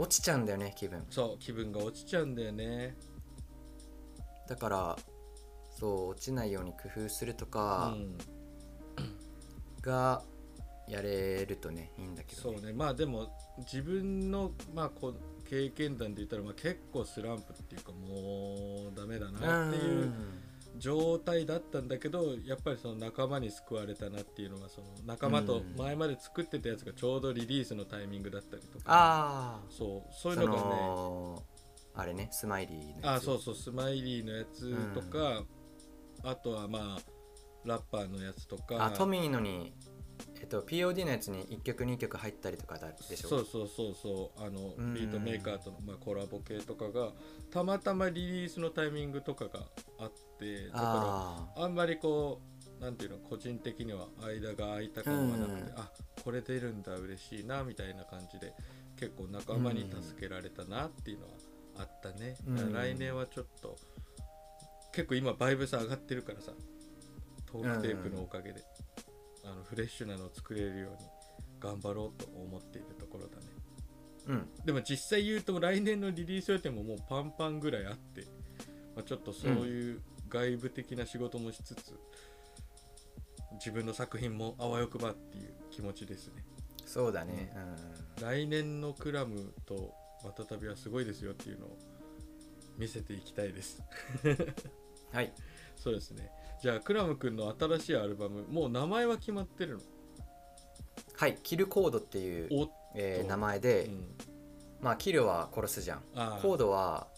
[0.02, 1.04] 落ちちゃうんだよね気分。
[1.10, 2.96] そう気分が落ちちゃうんだよね。
[4.48, 4.98] だから
[5.78, 8.16] そう落ちないように工夫するとうかん。
[9.82, 10.22] が
[10.88, 12.58] やれるとねいいんだけど、ね。
[12.58, 12.72] そうね。
[12.72, 20.12] まあでも自分のまあこう経験談で言ったらまあ結構スランプっていうかもうダメだなっていう
[20.76, 28.84] 状態だったんだけどやっぱりその仲間に救われたなっていうのがその仲間と前まで作ってたやつがちょうどリリースのタイミングだったりとか。
[28.86, 29.66] ああ。
[29.70, 30.14] そう。
[30.14, 31.42] そういうそのがねの
[31.94, 33.06] あれねスマイリーのやつ。
[33.06, 33.54] あそうそう。
[33.54, 35.42] スマイリーのやつとか、
[36.22, 36.98] あとはまあ
[37.64, 38.84] ラッパーのやつとか。
[38.84, 39.72] あトミーのに
[40.40, 43.28] えっと POD のやつに1曲2曲入ったりとかだでしょ？
[43.28, 44.44] そうそうそうそう。
[44.44, 44.94] あのうん。
[44.94, 47.12] ビートメーカーとの、まあ、コラボ系とかが
[47.50, 49.60] たまたまリリースのタイミングとかが
[49.98, 52.40] あってだかあらあんまりこ
[52.80, 55.78] うなんていうの個人的には間が空いた感はなくて、うん。
[55.78, 55.90] あ
[56.24, 58.52] これ出るんだ嬉しいなみたいな感じで
[58.98, 61.32] 結構仲間に助けられたなっていうのは
[61.80, 62.36] あったね、
[62.72, 63.76] 来年はちょっと
[64.92, 66.50] 結構今バイブス上がってるからさ
[67.46, 68.64] トークテープのおかげで、
[69.44, 71.08] あのフレッシュなのを作れるように
[71.60, 73.46] 頑張ろうと思っているところだね。
[74.28, 74.48] うん。
[74.64, 78.22] でも実際言うと来年のリリース予定ももうパンパンぐらいあって、
[78.94, 81.98] まあ、ちょっとそういう外部的な仕事もしつつ、
[83.54, 86.44] 自分の作品もあわよくばっていう気持ちですね。
[86.84, 87.52] そうだね。
[88.20, 91.78] 来年のクラムとまた旅はすごいですよっていうのを
[92.76, 93.82] 見せていきたいです。
[94.24, 94.54] うん
[95.12, 95.32] はい。
[95.76, 99.80] そうですねじゃあクラムくんの新しいアルバムもう名前は決まってるの？
[101.16, 104.04] はいキルコードっていう、おっえーと名前で、うん。
[104.80, 106.02] まあキルは殺すじゃん。
[106.14, 107.08] あーコードは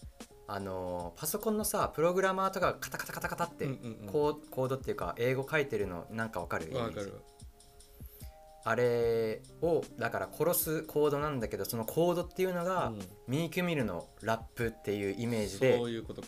[0.47, 4.11] あのーパソコンのさプログラマーとかがカタカタカタカタって、うんうんうん。
[4.11, 6.65] コーコードっていうか英語書いてるのなんかわかる？
[6.65, 6.81] イメージ。
[6.81, 7.21] わかる
[8.63, 12.99] あれをだから殺すコードなんだけどそのコードっていうのが、うん。
[13.27, 16.27] ミークミルのラップっていうイメージそうでいうことか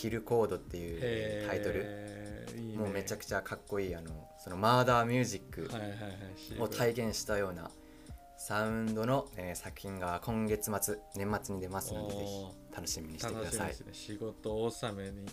[0.00, 2.46] キルコードっていうタイトル。
[2.56, 2.78] いいね。
[2.78, 7.70] もうめちゃくちゃかっこいいあのその murder music はいはいはいを体現したような
[8.38, 13.68] サウンドの、えー作品が今月末年末に出ますのでぜひお楽しみにしてください。
[13.68, 15.26] ね仕事納めに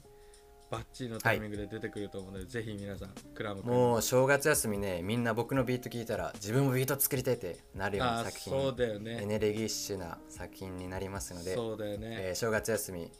[0.71, 9.19] バッチリのタイミングで出てくると思うので、ぜひ皆さんクラム君もう正月休みねみんな僕のビート聞いたら自分もビート作りたいってなるような作品そうだよね。
[9.21, 13.11] エネルギッシュな作品になりますので、そうだよね、えー正月休み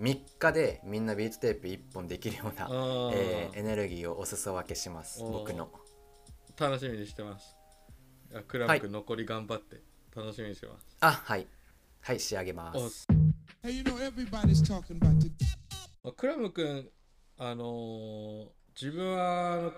[0.00, 2.68] 3日でみんなビートテープ1本できるような、
[3.12, 5.20] えーエネルギーをお裾分けします。
[5.22, 5.70] 僕の。
[6.56, 7.56] 楽しみにしてます。
[8.46, 9.82] クラム君残り頑張って。
[10.14, 11.46] 楽しみにしてます、あはい。
[12.00, 13.08] はい仕上げまおす。
[16.16, 16.88] クラム君
[17.36, 18.46] あのー
[18.80, 19.72] 自分はあの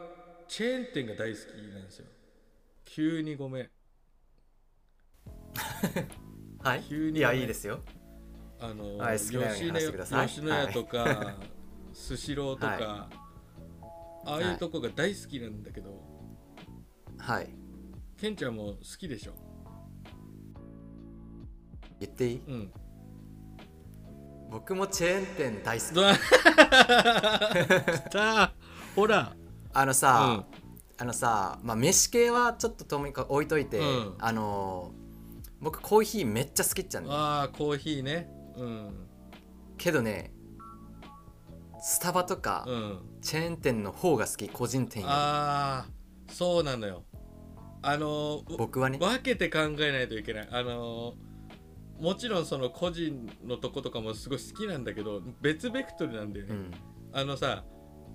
[0.47, 2.07] チェーン店が大好きなんですよ。
[2.85, 3.71] 急にごめん。
[6.63, 6.83] はい。
[6.83, 7.83] 急にいやいいですよ
[8.61, 10.29] あのーはい好きなように話してください。
[10.29, 11.35] 吉野家とか、
[11.93, 13.09] スシローとか、は
[14.27, 16.03] ああいうとこが大好きなんだけど、
[17.19, 17.49] はい。
[18.19, 19.33] ケンちゃんも好きでしょ？
[22.01, 22.43] 言っていい？
[22.47, 22.71] うん。
[24.51, 25.95] 僕もチェーン店大好き。
[28.97, 29.33] ほら。
[29.73, 30.45] あのさ、
[30.99, 34.15] あのさまあ飯系はちょっとともかく置いといて、うん。
[34.19, 35.01] あのー
[35.63, 39.07] 僕コーヒーめっちゃ好きっちゃうねああコーヒーねうん。
[39.79, 40.33] けどね
[41.81, 42.99] スタバとか、うん。
[43.23, 45.15] チェーン店の方が好き個人店より。
[45.15, 47.05] ああそうなのよ。
[47.83, 48.99] あのー僕はね。
[48.99, 50.49] 分けて考えないといけない。
[50.51, 51.31] あのー
[52.01, 56.71] もちろんその個人のとことかもすごい好きなんだけど別ベクトルなんだよね、うん。
[57.13, 57.63] あのさ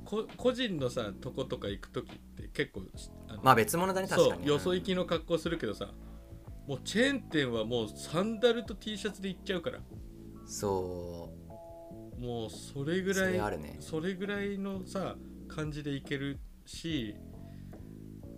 [0.05, 2.81] こ個人のさとことか行く時って結構
[3.27, 4.45] あのまあ別物だね確そかに。
[4.45, 5.89] うよそ行きの格好するけどさ
[6.67, 9.79] もうチェーン店はもうサンダルと T シャツで行っちゃうから
[10.45, 10.49] う。
[10.49, 11.31] んそ
[12.19, 13.77] もうそれぐうそらいれあるね。
[13.79, 15.15] それぐらいのさ
[15.47, 17.15] 感じでいけるし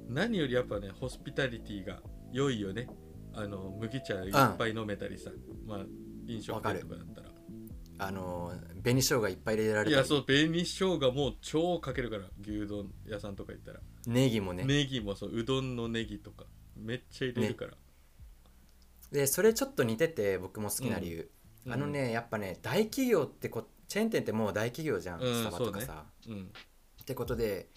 [0.09, 2.87] 何よりやっぱねホスピタリティが良いよね。
[3.33, 5.29] あの麦茶いっぱい飲めたりさ、
[5.65, 5.79] まあ
[6.25, 7.27] 飲食店とかだったら。
[7.99, 9.95] あのー紅生姜いっぱい入れられたり。
[9.95, 13.79] いやそう紅生姜もう超かけるから牛丼屋さんとか行ったら。
[14.07, 14.63] ネギもね。
[14.65, 17.71] ネギもそううどんのネギとかめっちゃ入れるから、
[19.11, 21.27] でそれちょっと似てて僕も好きな理由、うん
[21.69, 26.51] あのねやっぱね大企業ってこチェーン店ってもう大企業じゃん、うんスタバとかさ、うん。
[27.01, 27.69] ってことで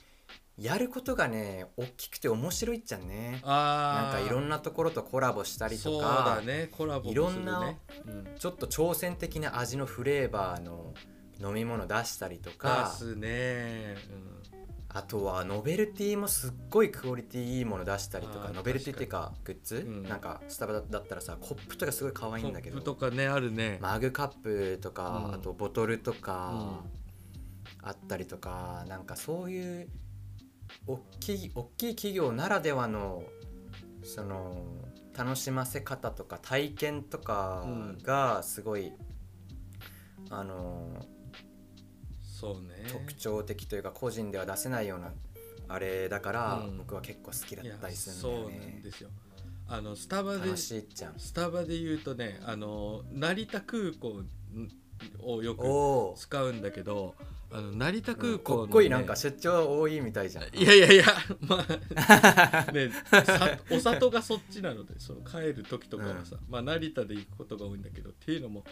[0.59, 6.69] やることがね大きくて面白いっちゃんねなんかいろんなところとコラボしたりとかだね
[7.05, 7.11] ね。
[7.11, 7.75] いろんな
[8.07, 10.93] うん、ちょっと挑戦的な味のフレーバーの
[11.41, 13.97] 飲み物出したりと出かすね、
[14.93, 20.03] あとはノベルティもすっごいクオリティいいもの出したりとかノベルティっていうかグッズ、うん。
[20.03, 22.81] なんかスタバだったらさコップとかすごい可うん、愛いんだけど。
[22.81, 25.35] とかねあるね、マグカップとか、うん。
[25.35, 26.83] あとボトルとか、
[27.83, 29.89] あったりとかなんかそういう
[30.87, 33.23] 大きい大きい企業ならではの
[34.03, 34.65] その
[35.17, 37.65] 楽しませ方とか体験とか
[38.03, 38.93] がすごい、
[40.31, 40.89] あの
[42.41, 42.87] そうね。
[42.91, 45.13] 特徴的というか個人では出せないような
[45.69, 46.79] あれだから、うん。
[46.79, 49.11] 僕は結構好きだったりするんだそうなんよねですよ。
[49.69, 54.21] あのスタバでスタバで言うとねあの成田空港
[55.23, 57.15] をよく使うんだけど
[57.53, 60.45] あの成田空港の、ねかっこいいなんか出張多いみたいじゃん。
[60.45, 61.05] いやいやいや
[61.41, 61.65] ま
[61.99, 62.91] あ ね
[63.25, 68.65] さお里がそっちなのでその帰る時とかはさ、まあ成田で行くことが多いんだけどっていうのも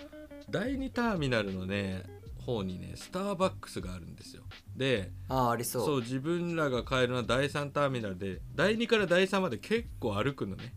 [0.51, 2.05] 第2ターミナルのね
[2.49, 4.43] 方にねスターバックスがあるんですよ。
[4.75, 5.85] でああありそう。
[5.85, 10.73] そう自分らが帰るのは第3ターミナルで第2から第3まで結構歩くのね、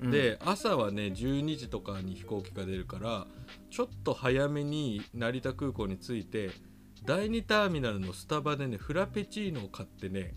[0.00, 0.10] うん。
[0.10, 3.26] で朝はね12時とかに飛行機が出るから
[3.70, 6.50] ちょっと早めに成田空港に着いて
[7.04, 10.32] 第2ターミナルのスタバでねフラペチーノを買ってね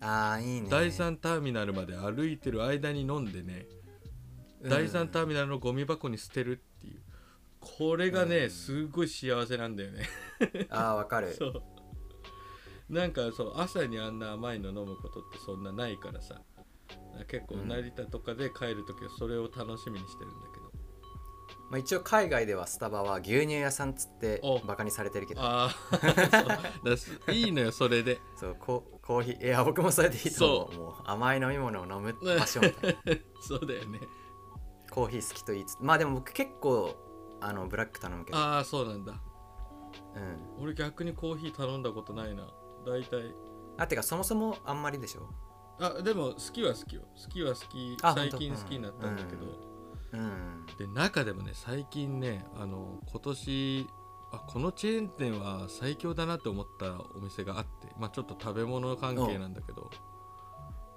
[0.00, 0.68] ああいいね。
[0.70, 3.66] 第3ターミナルまで歩いてる間に飲んでね、
[4.60, 4.68] うん。
[4.70, 7.00] 第3ターミナルのゴミ箱に捨てるっていう
[7.78, 8.50] これがね、うん。
[8.50, 10.04] すごい幸せなんだよね。
[10.70, 11.34] ああわかる。
[11.34, 11.62] そう。
[12.88, 16.40] なんかそう朝にあんな甘いの飲むことってそんなないからさ。
[17.28, 20.66] 結構うん成田とかで帰る時はそれを楽しみにしてるんだけど、
[21.70, 24.58] まあ、一応海外ではスタバは牛乳屋さんつってお。
[24.60, 25.40] バカにされてるけど。
[25.42, 25.70] あ
[27.26, 28.20] あいいのよそれで。
[28.36, 30.82] そうココーヒーいや僕もそれでいいと思う。
[30.84, 33.14] もう甘い飲み物を飲む場所みたいな。
[33.40, 34.00] そうだよね。
[34.90, 35.78] コーヒー好きと言いつつ。
[35.80, 36.94] まあでも僕結構
[37.40, 38.38] あのブラック頼むけど。
[38.38, 39.12] ああそうなんだ。
[40.14, 40.62] うん。
[40.62, 42.48] 俺逆にコーヒー頼んだことないな。
[42.86, 43.34] 大体。
[43.78, 45.28] あてかそもそもあんまりでしょ？
[45.78, 47.02] あでも好きは好きよ。
[47.22, 47.96] 好きは好き。
[48.02, 49.46] あ最近好きになったんだけど、
[50.12, 53.86] うんで中でもね最近ねあの今年
[54.32, 57.88] あこのチェーン店は最強だなって思ったお店があって。
[57.98, 59.90] まあちょっと食べ物関係なんだけど。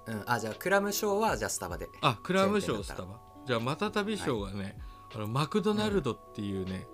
[0.07, 1.89] うん、あじゃあクラムショーはじゃあスタバで。
[2.01, 3.19] あクラムショースタバ。
[3.45, 4.77] じゃあまた旅ショーがね、
[5.13, 6.87] あのマクドナルドっていうね、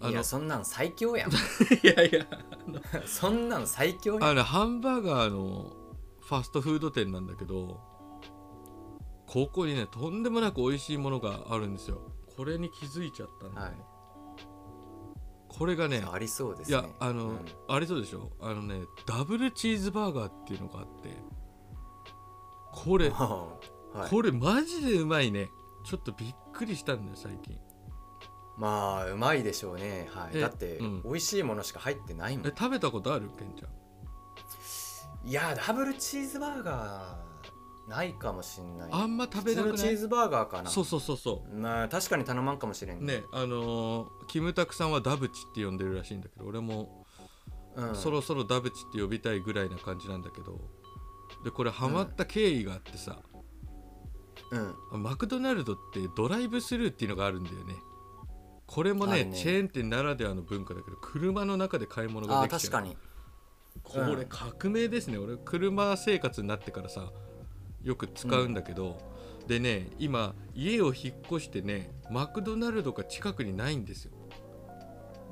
[0.00, 1.30] あのいやそんなん最強やん。
[1.32, 1.34] い
[1.82, 2.26] やいや
[3.06, 4.24] そんなん最強やん。
[4.24, 5.72] あのハンバーガーの
[6.20, 7.80] ファストフード店なんだけど
[9.26, 12.00] ここにねとんでもなく美味しいものがあるんですよ。
[12.36, 13.84] これに気づいちゃったんだよね、
[15.48, 17.44] これがねありそうですいねやあの、うん。
[17.68, 18.30] あれそうでしょ。
[18.40, 21.22] あのねダブルチーズバーガーっていうのがあって
[22.72, 23.10] これ
[23.92, 25.50] はい、これマジでうまいね
[25.84, 27.58] ちょっとびっくりしたんだよ最近。
[28.58, 30.08] まあうまいでしょうね。
[30.10, 30.30] はい。
[30.34, 31.02] えだって、うん。
[31.02, 32.46] 美味しいものしか入ってないもん。
[32.46, 33.30] え食べたことある？
[33.38, 35.28] ケンちゃん。
[35.28, 38.90] いやダブルチーズバーガーないかもしんない。
[38.92, 39.78] あんま食べなくない？
[39.78, 40.70] チーズバーガーかな。
[40.70, 41.56] そうそうそうそう。
[41.56, 47.06] まあ確かに頼まんかもしれんねあのーキムタクさんはダブチって呼んでるらしいんだけど俺も
[47.74, 50.60] うん、そろそろダブチって呼びたいぐらいな感じなんだけど。
[51.42, 53.31] でこれハマった経緯があってさ、うん
[54.92, 57.74] マクドナルドってドライブスルーっていうのがあるんだよね。
[58.66, 59.36] これもねね。
[59.36, 62.70] チェーン店ならではの文化だけど車の中で買い物があできちゃう。
[62.70, 62.96] 確かに。
[63.82, 67.10] これ革命ですね、俺車生活になってからさ
[67.82, 68.98] よく使うんだけど、
[69.46, 74.12] でね今家を引っ越してねマクドナルドが近くにないんですよ。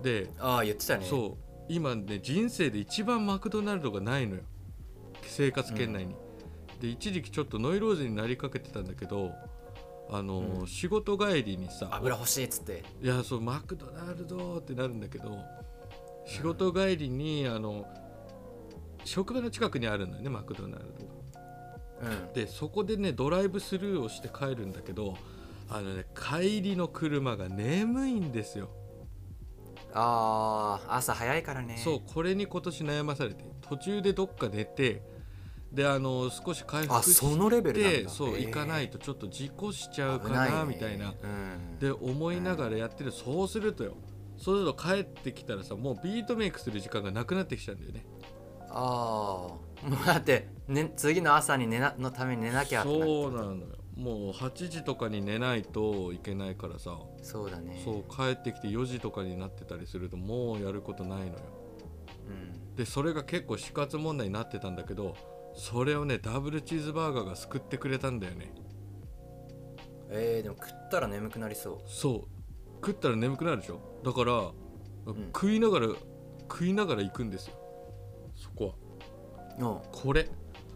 [0.02, 1.04] でああ言ってたね。
[1.04, 1.44] そう。
[1.68, 4.42] 今ね人生で一番マクドナルドがないのよ。
[5.22, 6.16] 生活圏内に、
[6.80, 9.32] で一時期ちょっとノイローゼになりかけてたんだけど
[10.10, 10.66] あのーうん。
[10.66, 12.82] 仕事帰りにさ油欲しいっつって。
[13.02, 15.38] いやそうマクドナルドってなるんだけど
[16.26, 17.86] 仕事帰りにあの
[19.04, 22.06] 職場の近くにあるんだよねマクドナルド。
[22.06, 22.32] がうん。
[22.32, 25.16] でそこでねドライブスルーをして帰るんだけど
[25.68, 28.70] あのね帰りの車が眠いんですよ。
[29.92, 31.76] ああ朝早いからね。
[31.76, 35.02] そうこれに今年悩まされて途中でどっか寝て
[35.72, 37.98] であの少し回復しあそのレベルなんだ。
[38.00, 41.14] てそう行かないとちょっと事故しちゃうか危なみたいな。
[41.22, 41.78] うん。
[41.78, 43.94] で思いながらやってる、そうするとよ。
[44.36, 48.04] そうすると帰ってきたらさもうビートメイクする時間がなくなってきちゃうんだよね。
[48.70, 49.48] あ
[50.06, 53.66] あだ って、ね、次の朝に寝なのために寝なきゃそうなのよ。
[53.96, 56.98] もう8時とかに寝ないといけないからさ。
[57.22, 57.80] そうだね。
[57.84, 61.34] そう帰ってきて4時とかになってたりするともうやることないのよ。
[62.28, 62.32] う
[62.72, 62.76] ん。
[62.76, 65.14] でそれが結構死活問題になってたんだけど
[65.60, 68.50] それをねダブルチーズバーガーが救ってくれたんだよね。
[70.08, 71.78] えー、でも食ったら眠くなりそう。
[71.86, 72.22] そう。
[72.76, 73.78] 食ったら眠くなるでしょ？
[74.02, 74.54] だから、ん。
[75.34, 75.88] 食いながら
[76.50, 77.54] 食いながら行くんですよ。
[78.34, 78.74] そこは。
[79.58, 80.30] うんこれ。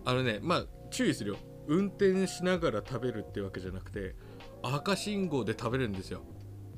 [0.05, 1.37] あのねまあ注意するよ。
[1.67, 4.15] 運転しながら食べるってわけじゃなくて
[4.63, 6.21] 赤信号で食べるんですよ。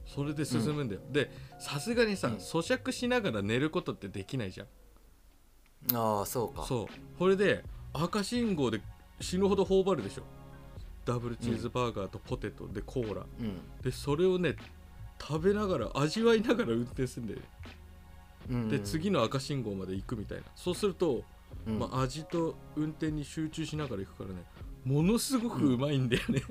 [0.06, 2.34] それで進むんだよ、でさすがにさ、うん。
[2.34, 4.66] 咀嚼しながら寝ることってできないじゃん。
[5.96, 6.64] ああそうか。
[6.64, 6.86] そう。
[7.18, 7.64] これで
[8.02, 8.80] 赤信号で
[9.20, 10.22] 死ぬほど頬張るでしょ。
[11.04, 13.61] ダブルチーズバーガーとポテトでコーラ、うん。
[13.82, 14.56] でそれをね
[15.20, 17.40] 食べながら味わいながら運転するんだよ。
[17.40, 17.44] ね、
[18.50, 18.68] うん。
[18.68, 20.44] で次の赤信号まで行くみたいな。
[20.54, 21.22] そうすると、
[21.66, 21.78] うん。
[21.78, 24.42] まあ、味と運転に集中しながら行くからね
[24.84, 26.42] ものすごくうまいんだよね、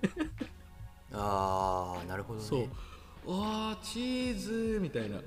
[1.13, 2.45] ああなるほどね。
[2.45, 2.67] そう。
[3.27, 5.19] あーチーズみたいな。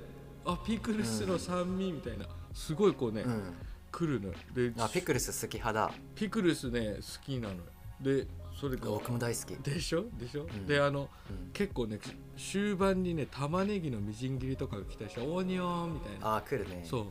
[0.45, 3.53] あピクルスの酸味みたいな、すごいこうね、うん
[3.91, 4.33] 来るのよ。
[4.53, 5.91] であピクルス好き派だ。
[6.15, 7.55] ピクルスね好きなの。
[7.55, 7.61] よ
[8.01, 8.27] で
[8.59, 9.55] それが僕も大好き。
[9.57, 10.05] でしょ？
[10.17, 10.65] でしょ、ん。
[10.65, 11.51] であのうん。
[11.53, 11.99] 結構ね
[12.37, 16.27] 終盤にね玉ねぎのみじん切りとかが来たりしてオニオンみたいな。
[16.27, 16.83] ああ来るね。
[16.85, 17.03] そう。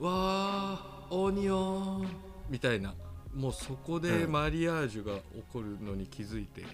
[0.00, 0.06] うん。
[0.06, 2.08] わーオニオン
[2.48, 2.94] みたいな。
[3.34, 4.32] もうそこでうん。
[4.32, 6.64] マリアージュが起こるのに気づいて、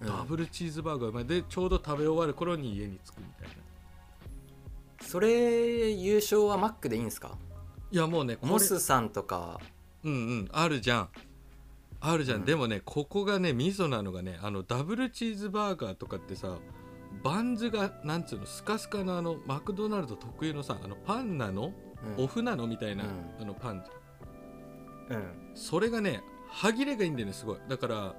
[0.00, 0.06] うん。
[0.06, 1.24] ダブルチーズバーガーうまい。
[1.26, 3.54] でちょうど食べ終わる頃に家に着くみたいな。
[5.06, 7.38] それ優勝はマックでいいんですか？
[7.90, 9.60] いやもうねこれモスさんとか。
[10.04, 11.08] うんうんあるじゃん。
[12.00, 12.44] あるじゃん、うん。
[12.44, 16.58] でもねここがねミソなのがねあのダブルチーズバーガーとかってさ
[17.24, 21.72] バンズがなんつうのスカスカのあのマクドナルド特有のさあのパンなの、
[22.18, 22.24] うん。
[22.24, 22.66] オフなの？
[22.66, 23.42] みたいな、うん。
[23.42, 23.84] あのパン。
[25.10, 25.22] うん。
[25.54, 27.58] それがね歯切れがいいんだよねすごい。
[27.68, 28.14] だから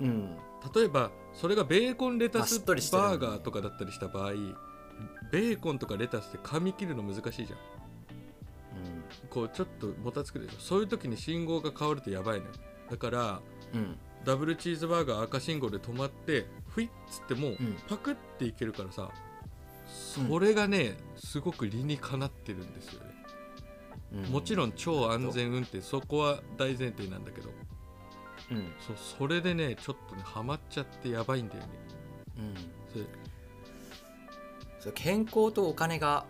[0.00, 0.36] うん。
[0.74, 4.32] 例えばそれがベーコンレタまあスしっとりしてるバーガーとかだったりした場合
[5.30, 7.58] ベーコンとかレタスって噛み切るの難しいじゃん
[9.30, 10.60] こうちょっともたつくでしょ。
[10.60, 12.52] そういう時に信号が変わるとやばいのよ。
[12.90, 13.40] だから
[13.72, 13.80] うん。
[13.80, 17.58] うんダブルチーズバーガー赤信号で止まってフイッつっても
[17.90, 19.10] パクっていけるからさ、
[19.86, 23.14] それがねすごく理にかなってるんですよね、
[24.14, 24.22] うん。
[24.32, 27.50] もちろん超安全運転そこは大前提なんだけど。
[28.50, 28.72] うん。
[28.80, 31.68] そうそれでねちょっとねハマっちゃってやばいんだよね。
[32.38, 32.54] うん。
[34.80, 34.92] それ。
[34.94, 36.24] 健康とお金が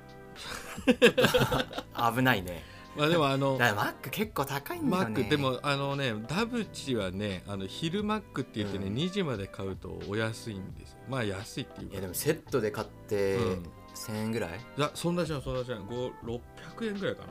[2.17, 2.63] 危ないね。
[2.97, 5.21] まあでもあのマック結構高いんだマよね。
[5.23, 8.95] ックでもあのねダブチはねあの昼マックって言ってね、うん。
[8.95, 10.99] 2時まで買うとお安いんですよ。
[11.09, 11.93] まあ安いっていうか。
[11.95, 13.63] いやでもセットで買ってうん。
[13.95, 14.59] 1000円ぐらい？
[14.59, 16.41] いやそんなじゃんそんなじゃん5 600
[16.89, 17.23] 円ぐらいか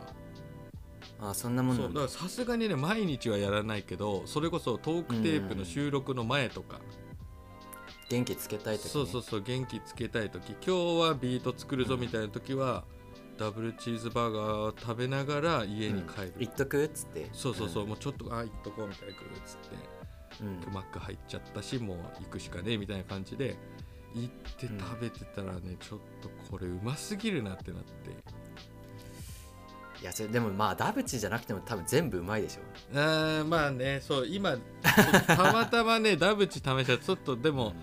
[1.22, 1.30] な。
[1.30, 6.82] あそんなもんだからさすがにね毎日はやらないけどそれこそトークテープの収録の前とか、
[8.10, 10.50] 元気つけたい時、ね、そうそうそう元気つけたい時。
[10.50, 10.72] 今日
[11.10, 12.84] はビート作るぞみたいな時は、
[13.38, 17.30] ダブルチーズバーガーを食べながら家に帰る、行っとくっつって。
[17.34, 19.76] そうそうそう、もうちょっとあ行っとこうみたいな行くっつって。
[20.42, 23.56] うん、うんマック入っちゃったしもう行くしかねえみたいな感じで
[24.16, 28.10] 行ってうん食べてたらね、ちょっとこれうますぎるなってなって。
[30.02, 32.62] いやそれでもまあダブチじゃなくても多分全部うまいでしょ。
[32.94, 34.58] あーまあねそう今
[35.28, 37.74] たまたまねダブチ試したらちょっとでも、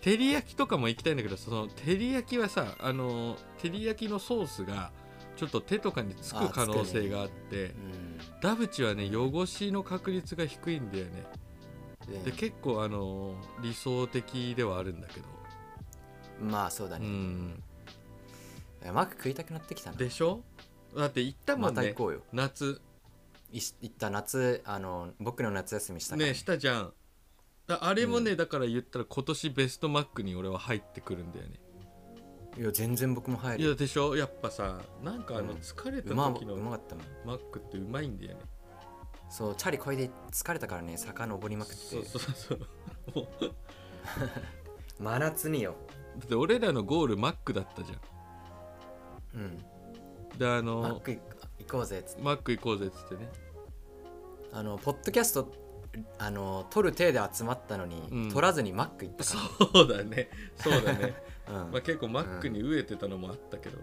[0.00, 4.90] 照り焼きとかも行きたいんだけどその照り焼きはさあの照り焼きのソースが
[5.36, 7.74] ちょっと手とかにつく可能性があって
[8.42, 11.10] ダブチはね汚しの確率が低いんだよね。
[11.34, 15.26] うんで結構あの理想的ではあるんだけど。
[16.40, 17.62] うんまあそうだうね、ん。
[18.82, 19.96] いやマック食いたくなってきたな。
[19.96, 20.40] でしょ？
[20.96, 21.82] だって行ったもまんね。
[21.82, 22.22] た行こうよ。
[22.32, 22.80] 夏。
[23.52, 26.84] いし行った夏あの僕の夏休みしたから、ねしたじゃん。
[26.86, 26.92] だ
[27.80, 31.60] あれもね、だから言ったら今年ベストマックに俺は入ってくるんだよね。
[32.58, 34.16] いや全然僕も入るいやでしょ？
[34.16, 35.58] やっぱさなんかあのうん。
[35.58, 38.40] 疲れた時のマックってうまいんだよね。
[39.30, 41.76] そうチャリこいで疲れたからね坂登りまくって。
[41.76, 42.58] そうそうそう。
[44.98, 45.76] 真夏によ。
[46.18, 47.96] だって俺らのゴールマックだったじゃ
[49.34, 49.42] うん。
[49.42, 49.58] ん
[50.36, 51.20] であマッのク行
[51.60, 52.22] 行こうぜっつって。
[52.22, 53.30] マック行こうぜっつってね。
[54.52, 55.52] あのポッドキャスト
[56.18, 58.32] あの撮る体で集まったのに、うん。
[58.32, 59.30] 撮らずにマック行ったか
[59.72, 60.30] そうだね。
[60.56, 61.14] そうだね。
[61.48, 61.70] ら、 うん。
[61.72, 63.78] まあ結構マックに飢えてたのもあったけど、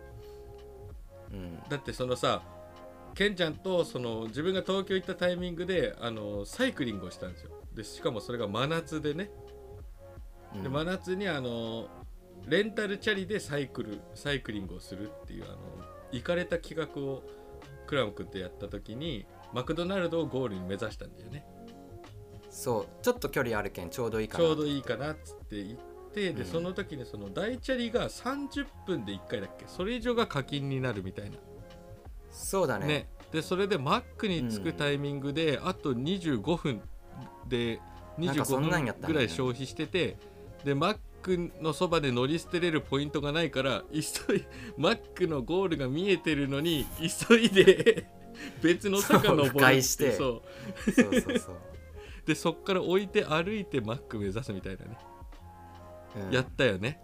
[1.32, 1.60] うん。
[1.70, 2.41] だってそのさ
[3.14, 7.51] ケンちゃんとその自分が東京行ったタイミングであのサイクリングをしたんですよ。
[7.74, 9.32] でしかもそれが真夏でね。
[10.55, 10.64] うん。
[10.64, 11.88] で真夏にあの
[12.47, 15.58] レンタルチャリでサイクルサイクリングをするっていうあの
[16.12, 17.24] 行かれた企画を
[17.86, 21.45] クラム君とやった時にマクドナルドをゴールに目指したんだよね
[22.60, 24.43] そうちょっと距離あるけんちょうどいいかな。
[24.43, 25.78] ちょうどいいかなっつって言っ
[26.12, 26.45] てで、うん。
[26.45, 29.66] その時にその大チャリが30分で1回だっけ？
[29.68, 31.38] それ以上が課金になるみたいな。
[32.32, 32.88] そうだね。
[32.88, 33.10] ね。
[33.32, 36.82] でそれでマックに着くタイミングで、あと25分
[37.47, 37.80] で
[38.18, 39.08] なんかそんなんや25ったね。
[39.08, 40.18] 分ぐらい消費してて
[40.64, 43.99] でマックのそばで乗り捨てれるポイントがないから急
[44.36, 44.45] い
[44.78, 46.88] マックのゴールが見えてるのに
[47.30, 48.08] 急いで
[48.64, 50.41] 別の坂登るそう迂回してそ
[50.88, 50.91] う。
[50.91, 51.55] そうそうそう、
[52.28, 54.97] でそっから置いて歩いてマック目指すみたいなね、
[56.28, 56.32] うん。
[56.32, 57.01] やったよね。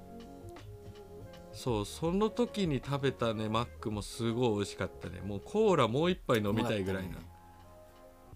[1.53, 5.21] そうその時に食べたねマックもすごい美味しかったね。
[5.25, 7.15] もうコーラもう一杯飲みたいぐらいな、ね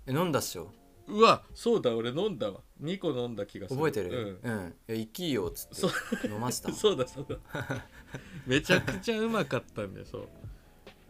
[0.07, 0.71] え飲んだっしょ？
[1.07, 2.61] うわそうだ俺飲んだわ。
[2.81, 3.77] 2個飲んだ気がする。
[3.77, 4.39] 覚えてる？
[4.43, 4.53] うん。
[4.53, 6.71] うん、いや行きよっつそって飲ました？
[6.73, 7.38] そうだそうだ。
[8.45, 10.27] めちゃくちゃうまかったんだよそう。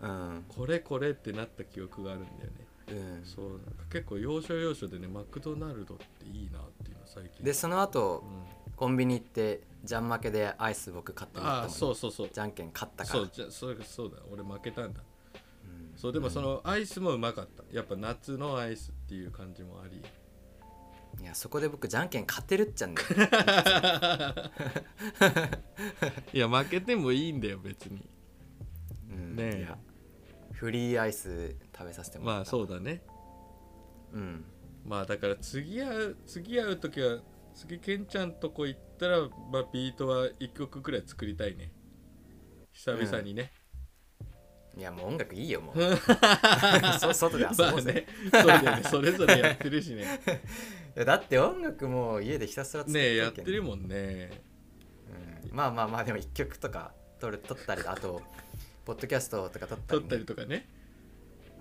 [0.01, 0.45] うん。
[0.47, 3.25] これこれってなった記憶があるんだよねうん。
[3.25, 3.61] そう
[3.91, 7.43] 結構要所要所でねマクドナルドっていいなっていうの最近。
[7.43, 8.23] でその後
[8.67, 12.29] うん、コンビニ行ってジャン負けでアイス僕買ってもらったもんそうそうそう。
[12.31, 13.19] じゃんけん勝ったから。
[13.19, 15.01] そうじゃそうそうだ俺負けたんだ。
[15.65, 15.97] うん。
[15.97, 17.63] そうでもそのアイスもうまかった。
[17.71, 20.01] やっぱ夏のアイスっていう感じもあり。
[21.19, 23.01] いやそこで僕じゃんけん勝てるっちゃんね
[26.31, 28.07] いや負けてもいいんだよ別に。
[29.09, 29.35] うん。
[29.35, 29.57] ねえ。
[29.59, 29.77] いや
[30.57, 32.39] フリーアイス食べさせてもらった。
[32.39, 33.03] まあそうだね。
[34.11, 34.45] うん。
[34.83, 37.19] まあだから次会う次会う時は
[37.53, 39.19] 次ケンちゃんとこ行ったら、
[39.51, 41.71] まあ、ビートは1曲くらい作りたいね。
[42.71, 43.51] 久々にね、
[44.77, 45.75] いやもう音楽いいよもう。
[46.99, 48.07] そ外で遊まあぼうぜ、ね。
[48.31, 48.83] そうだよね。
[48.83, 50.05] それぞれやってるしね。
[51.05, 53.13] だって音楽もう家でひたすら作ね。
[53.13, 54.31] えやるってるもんね。
[55.51, 55.55] うん。
[55.55, 58.21] まあまあまあでも1曲とか撮る撮ったりあと
[58.87, 60.69] ポッドキャストとか撮ったり,、撮ったりとかね。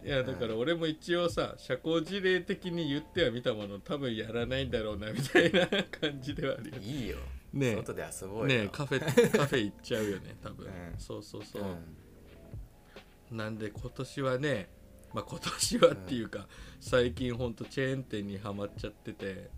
[0.05, 6.77] いやだから俺も一応さ社交辞令的に言ってはみたもの多分やらないんだろうなみたいな感じではあるよ。
[6.81, 7.17] いいよ。
[7.53, 7.75] ねえ。
[7.75, 9.01] 外で遊ぼうよ、ねえカフェ
[9.37, 10.95] カフェ行っちゃうよね多分、うん。
[10.99, 11.63] そうそうそう、
[13.33, 13.37] うん。
[13.37, 14.69] なんで今年はね
[15.13, 16.47] まあ今年はっていうか、
[16.79, 19.51] 最近ほんとチェーン店にはまっちゃってて。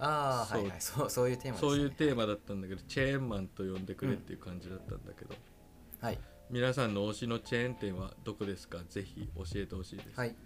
[0.00, 0.62] ああそう。
[0.62, 0.80] はいはい。
[0.80, 5.36] そうそういうテーマね、そういうテーマだったんだけどチェーンマンと呼んでくれっていう感じだったんだけど、
[6.00, 6.18] はい
[6.50, 8.78] 皆さんの推しのチェーン店はどこですか？
[8.88, 10.36] ぜひ教えてほしいです、はい。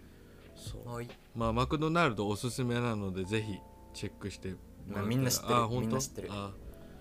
[0.55, 0.89] そう。
[0.89, 1.07] はい。
[1.35, 3.57] まあマクドナルドおすすめなのでぜひ
[3.93, 5.55] チェックしてもらったらまあみんな知ってる。
[5.55, 5.81] あ本当？
[5.81, 6.27] みんな知ってる。
[6.31, 6.51] あ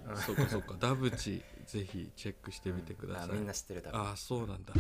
[0.09, 0.75] うんそうかそうか。
[0.81, 4.73] ダブチぜひチェックしてみてください、あみんな知ってるだろあそうなんだ。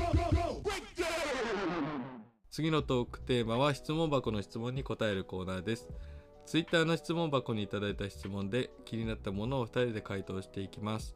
[2.50, 5.88] 次のトークテーマは質問箱の質問に答えるコーナーです。
[6.46, 11.14] ツイッターの質問箱にいただいた質問で気になったものを2人で回答していきます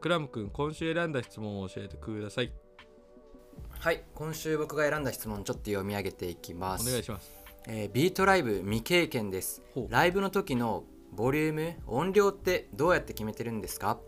[0.00, 2.52] クラム君今週選んだ質問を教えてください。
[3.78, 6.88] はい今週僕が選んだ質問ちょっと読み上げていきます。
[6.88, 7.30] お願いします。
[7.66, 9.62] えービートライブ未経験です。
[9.88, 13.98] ライブの時のボリューム音量ってどうやって決めてるんですか？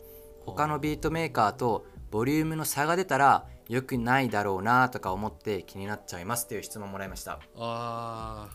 [0.46, 7.40] 他のビートメーカーとボリュームの差が出たら良くないだろうなとか思って気になっちゃいますっていう質問もらいました。
[7.56, 8.48] あ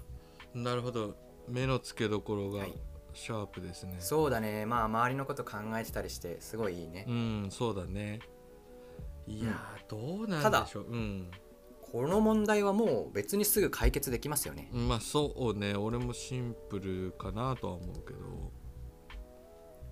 [0.56, 1.16] ーなるほど。
[1.48, 2.60] 目の付けどころが。
[2.60, 2.74] はい
[3.18, 4.68] シャープですね、そうだね。
[4.68, 7.06] まあ周りのこと考えてたりしてすごいいいね。
[7.08, 8.20] うんそうだね。
[9.26, 10.84] いやー、どうなんでしょう。
[10.84, 11.32] うん。
[11.82, 14.70] この問題はもう別にすぐ解決できますよね。
[14.72, 15.76] まあそうね。
[15.76, 18.20] 俺もシンプルかなとは思うけど。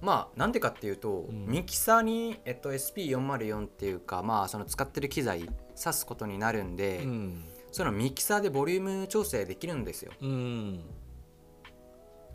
[0.02, 1.48] まあなんでかっていうと、ん。
[1.48, 7.44] ミキサーに、えっと、SP404 っていうかまあその使ってる機材挿すことになるんで、うん。
[7.72, 10.12] そのミキサーでボリューム調整できるんですよ。
[10.22, 10.80] うん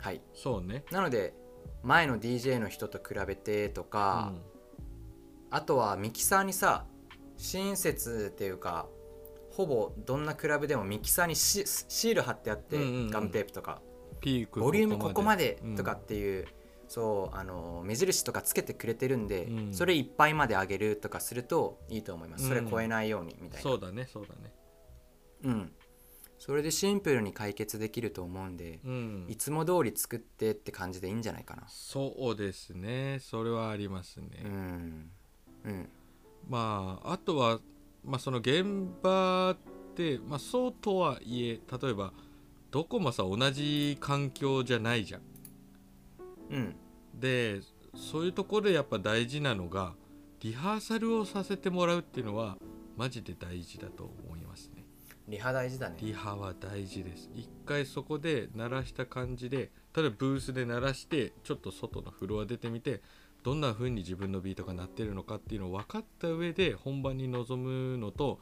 [0.01, 0.22] はい。
[0.34, 0.84] そうね。
[0.90, 1.34] なので
[1.82, 4.32] 前の DJ の人と比べてとか、
[5.51, 6.86] あとはミキサーにさ
[7.36, 8.86] 親切っていうか
[9.51, 13.11] ほぼどんなクラブでもミキサーにシシール貼ってあって、うんうんうん。
[13.11, 13.82] ガムテープとか。
[14.20, 15.76] ピークボリュームここまでうん。
[15.76, 16.46] とかっていう、
[16.88, 19.74] そうあの目印とかつけてくれてるんで、うん。
[19.74, 22.70] それいっぱいまで上げるとかするといいと思います、それうん。
[22.70, 23.70] 超えないようにみたいな。
[23.70, 24.53] そうだねそうだね。
[25.44, 25.72] うん
[26.41, 29.26] それでシンプルに解決できると思うんで、うん。
[29.28, 31.64] いつも通り作ってって感じでいいんじゃないかな。
[31.68, 33.18] そうですね。
[33.20, 35.11] それはありますね、うん。
[35.64, 35.88] うん。
[36.49, 37.61] まああとは、
[38.03, 38.64] まあ、その現
[39.03, 39.57] 場っ
[39.95, 42.14] て、まあ、そうとはいえ例えば
[42.70, 45.20] どこもさ同じ環境じゃないじゃん。
[46.53, 46.76] うん。
[47.14, 47.61] で
[47.95, 49.93] そういうところでやっぱ大事なのが
[50.41, 52.57] リハーサルをさせてもらうっていうのは
[52.97, 54.79] マジで大事だと思いますね
[55.30, 55.96] リハ大事だね。
[56.00, 57.30] リハは大事です。
[57.34, 63.00] 一回そこで鳴らした感じで例えばブースで鳴らしてちょっと外のフロア出てみて
[63.44, 68.40] どんな風に自分のビートが鳴ってるのかっていうのを分かった上で本番に臨むのと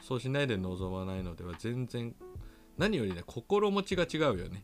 [0.00, 2.14] そうしないで臨まないのでは全然
[2.76, 4.62] 何よりね心持ちが違うよね。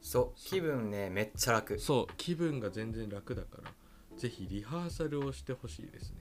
[0.00, 0.38] そう。
[0.38, 1.80] 気分ねめっちゃ楽。
[1.80, 2.14] そう。
[2.16, 3.72] 気分が全然楽だから
[4.16, 6.18] ぜひリハーサルをしてほしいですね。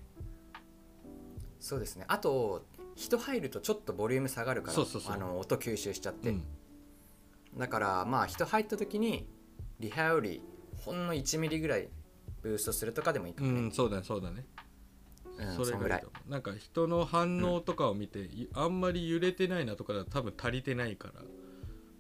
[1.59, 2.05] そうですね。
[2.07, 2.65] あと
[2.99, 6.43] 人入るとちょっとボリューム下がるからあの音吸収しちゃって、うん。
[7.57, 9.25] だからまあ人入った時に
[9.79, 10.43] リハより
[10.83, 11.87] ほんの1ミリぐらい
[12.41, 14.45] ブーストするとかでもいいかうもね、んそうだねそうだね。
[15.37, 16.03] うんそれぐらい。
[16.27, 21.07] なんか人の反応とかを見て、いあんまり揺れてないなとかだと多分足りてないか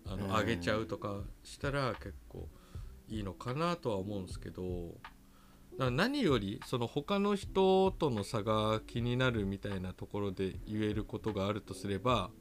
[0.05, 0.31] らあの、うん。
[0.31, 2.49] 上げちゃうとかしたら結構
[3.07, 4.95] いいのかなとは思うんですけど
[5.77, 12.31] 何よりその他の人との差が気になるみたいなところで言えることがあるとすれば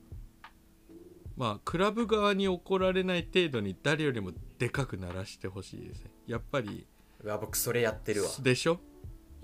[1.37, 6.11] まあクラブ側に怒られない程度に誰よりもでかく鳴らしてほしいですね。
[6.27, 6.85] やっぱり
[7.23, 8.31] うわ僕それやってるわ。
[8.41, 8.81] でしょ？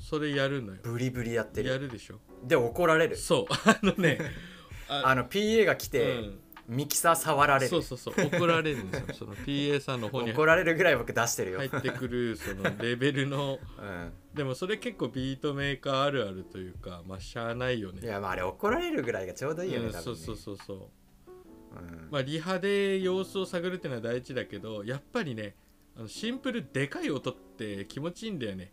[0.00, 0.80] それやるのよ。
[0.82, 1.68] ブリブリやってる。
[1.70, 2.18] やるでしょ？
[2.42, 3.16] で怒られる。
[3.16, 3.46] そう。
[3.68, 4.18] あのね
[4.90, 7.68] あの PA が来て、うんミキサー触られる。
[7.68, 8.14] そうそうそう。
[8.14, 9.14] 怒られるんですよ。
[9.14, 13.58] その PA さんの方に怒られるぐらい僕出してるよ、入ってくるそのレベルの。
[13.78, 14.12] うん。
[14.34, 18.00] でもそれ結構ビートメーカーあるあるというかまあしゃあないよね。
[18.02, 20.00] いやまああれ怒られるぐらいがちょうどいいよね、うんね。
[20.00, 20.78] そうそうそうそう。
[20.78, 22.08] うん。
[22.10, 25.56] まあリハで様子を探るっていうのは大事だけどやっぱりね
[25.96, 28.72] あのシンプルでかい音って気持ちいいんだよね。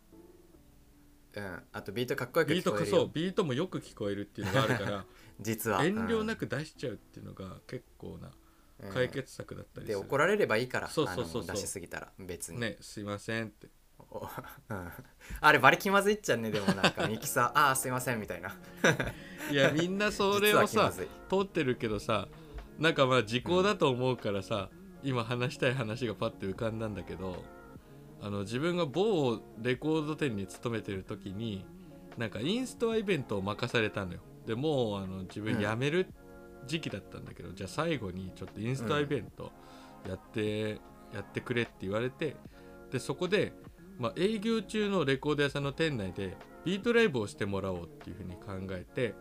[1.33, 2.97] うん、あとビートかっこよくビート聞こえるよ。
[2.97, 5.05] そうビートもよく聞こえるっていうのがあるから
[5.41, 5.83] 実は。
[5.83, 8.31] 遠慮なく、く出しちゃうっていうのが結構な
[8.83, 8.93] うん。
[8.93, 11.55] 解決策だったりする、で怒られればいいからそうそうそうそう。
[11.55, 13.67] 出しすぎたら別に、ねすいませんって。
[14.09, 14.91] おうん、
[15.39, 17.59] あれバリ気まずいっちゃうねでもなんかミキサー。
[17.59, 18.55] ああすいませんみたいな。
[19.51, 21.05] いやみんなそれをさ通
[21.41, 22.27] ってるけどさ
[22.79, 24.69] なんかまあ時効だと思うからさ、
[25.03, 27.43] 今話したい話がパッて浮かんだんだけど
[28.21, 31.65] あの自分が某レコード店に勤めてる時に
[32.17, 36.07] なんかインストアイベントを任されたのよでもうあの自分辞める
[36.67, 39.51] 時期だったんだけど、じゃあ最後にちょっとインストアイベント
[40.07, 40.79] やって、
[41.13, 42.35] やってくれって言われて
[42.91, 43.53] でそこで、
[43.99, 49.13] まあ、営業中のレコード屋さんの店内でビートライブをしてもらおうっていうふうに考えて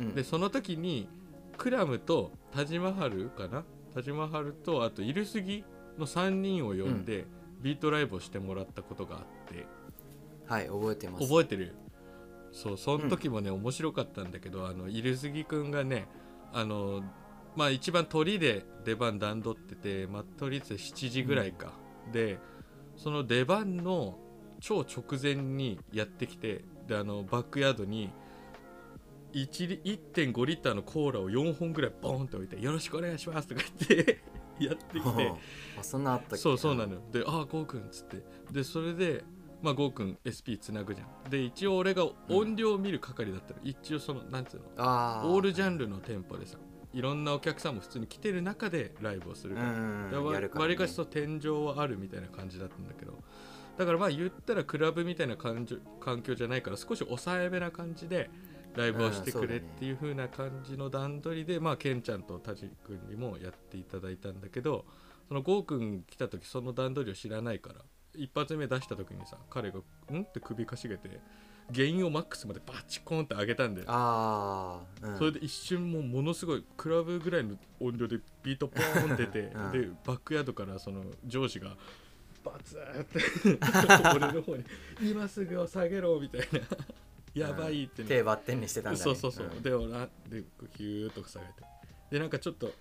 [0.00, 0.14] うん。
[0.14, 1.08] でその時に
[1.56, 3.64] クラムとタジマハルかな？
[3.94, 5.64] タジマハルとあとイルスギ
[5.98, 7.24] の3人を呼んで、
[7.62, 9.66] ビートライブをしてもらったことがあって。
[10.46, 11.26] はい覚えてます。
[11.26, 11.74] 覚えてる？
[12.56, 16.08] そうその時もね、面白かったんだけどあのイルスギくんがね
[16.54, 17.04] あの
[17.54, 21.72] まあ一番鳥で出番段取っててまあ鳥で7時ぐらいか、
[22.12, 22.38] で
[22.96, 24.18] その出番の
[24.60, 28.10] 超直前にやってきてであのバックヤードに
[29.34, 34.22] 1リ1.5リッターのコーラを4本ぐらいボーンって置いて「よろしくお願いします」とか言って
[34.64, 35.32] やってきて。
[35.78, 36.36] あそんなあったっけ？
[36.38, 37.02] そうそうなのよ。
[37.12, 38.24] で「ああゴーくん」っつって。
[38.50, 39.24] でそれで
[39.62, 41.30] まあゴーくん SP つなぐじゃん。
[41.30, 44.64] で一応俺が音量を見る係だったら、一応そのなんつうの。
[45.32, 46.58] オールジャンルの店舗でさ。
[46.92, 49.54] いろんなお客さんも普通に来てる中でライブをする。
[49.54, 49.58] う
[50.48, 53.22] から、わりかしそう天井はあるみたいな感じだったんだけど。
[53.76, 58.30] だからまあ言ったらクラブみたいな環境じゃないから少し抑えめな感じで
[58.74, 64.86] ライブをしてくれっていう風な感じの段取りで、まあケンちゃんとタジ君にもやっていただいたんだけど
[65.28, 67.80] そのゴー君来た時その段取りを知らないから
[68.16, 69.80] 一発目出した時にさ彼が
[70.12, 71.20] 「ん?」って首かしげて
[71.74, 73.86] 原因をマックスまでバチコーンって上げたんだよ。
[73.88, 79.72] ああ、うん、それで一瞬もうものすごいクラブぐらいの音量でビートポーン出て、 うん。
[79.72, 81.76] でバックヤードからその上司が
[82.44, 83.18] バツーって
[84.14, 84.64] 俺の方に
[85.02, 86.60] 「今すぐを下げろ」みたいな。
[87.34, 89.04] やばいって手バッテンにしてたんだね。
[89.04, 89.62] そうそうそう、ん。
[89.62, 90.44] で俺あで
[90.76, 91.52] ヒューッと下げて。
[92.10, 92.72] でなんかちょっと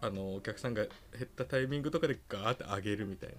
[0.00, 0.90] あのお客さんが減
[1.24, 3.34] ったタイミングとかでガーって上げるみたいな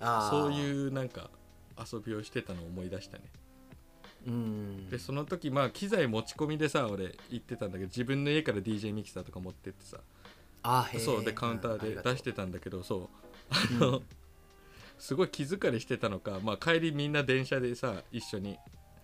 [0.00, 1.30] そういうなんか
[1.78, 3.24] 遊びをしてたのを思い出したね。
[4.26, 4.90] うん。
[4.90, 9.98] でその時まあ機材持ち込みでさ俺行ってたんだけど自分の家から DJ ミキサーとか持ってってさ。
[10.62, 13.08] あそうでカウンターで出してたんだけどそう。
[13.50, 14.02] あの、
[14.98, 18.58] すごい気疲れしてたのか、まあ、帰りみんな電車でさ一緒に。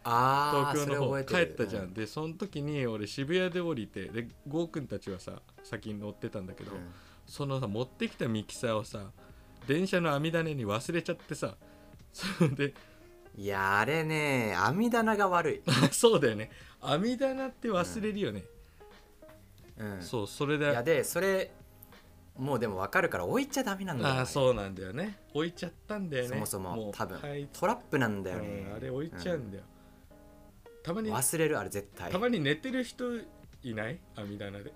[0.04, 6.92] 東京の方帰ったじゃん、でその時に俺渋谷で降りてでゴーくんたちはさ先に乗ってたんだけど、うん。
[7.26, 9.12] そのさ持ってきたミキサーをさ
[9.66, 11.56] 電車の網棚に忘れちゃってさ。
[12.12, 12.74] それで。
[13.36, 16.50] いやあれね網棚が悪い、 そうだよね。
[16.80, 18.44] 網棚って忘れるよね、
[19.78, 21.50] うん、そうそれいやででそれ
[22.36, 25.18] もうでも分かるから置いちゃダメなんだよあそうなんだよね。
[25.32, 26.28] 置いちゃったんだよね。
[26.28, 27.18] そもそもう多分。
[27.18, 27.48] はい。
[27.52, 29.64] トラップなんだよね、うんあれ置いちゃうんだよ、
[30.82, 31.12] たまうんに。
[31.12, 32.12] 忘れるあれ絶対。
[32.12, 33.16] たまに寝てる人
[33.62, 33.98] いない？
[34.16, 34.72] 網棚で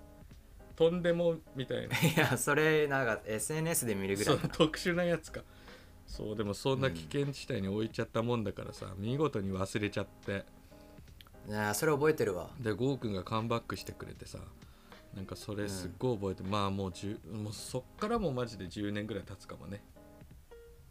[0.79, 1.99] とんでもみたいな。
[1.99, 5.43] いやそれなんか SNS で見るぐらそいうだな特殊なやつか。
[6.07, 10.45] そうでもそんな危険地帯に置いちゃったもんだからさ、見事に忘れちゃって。
[11.49, 12.51] いやそれ覚えてるわ。
[12.61, 14.39] でゴーくんがカムバックしてくれてさ
[15.17, 19.83] なんかそれすっごい覚えて、まあもう10もうそっからもうマジで10年ぐらい経つかもね。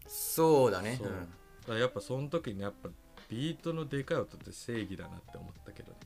[0.06, 0.98] そうだね。
[0.98, 1.08] そう。
[1.08, 1.28] だか
[1.70, 2.90] らやっぱその時にやっぱ
[3.30, 5.98] ビートのでかい音って正義だなって思ったけどね。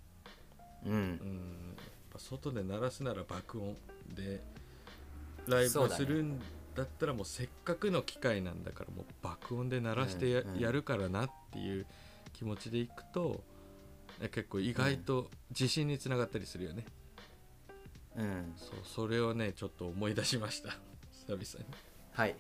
[0.86, 1.78] うん、うん
[2.22, 3.76] 外で鳴らすなら爆音
[4.14, 4.42] で
[5.48, 6.40] ライブそうだねするん
[6.76, 10.60] だったらもうせっかくの機会なんだからもう爆音で鳴らしてや,、うんうん。
[10.60, 11.86] やるからなっていう
[12.34, 13.44] 気持ちでいくと
[14.22, 16.86] え結構意外と自信につながったりするよね、
[18.16, 20.78] うん、そうそれをねちょっと思い出しました。
[21.28, 21.76] 久々に。
[22.12, 22.36] はい。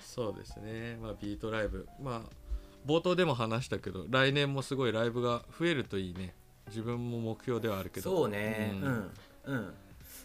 [0.00, 0.96] そうですね。
[1.00, 1.88] まあビートライブ。
[2.00, 2.48] まあ
[2.86, 6.34] 冒頭でも話したけど来年もすごいライブが増えるといいね
[6.68, 8.10] 自分も目標ではあるけど。
[8.10, 8.72] そうね。
[8.74, 8.82] ん。
[8.82, 9.12] うん。
[9.44, 9.74] うん。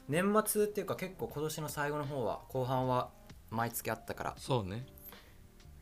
[0.07, 3.09] 年末っていうか結構今年の最後の方は後半は
[3.49, 4.35] 毎月あったから。
[4.37, 4.85] そうね。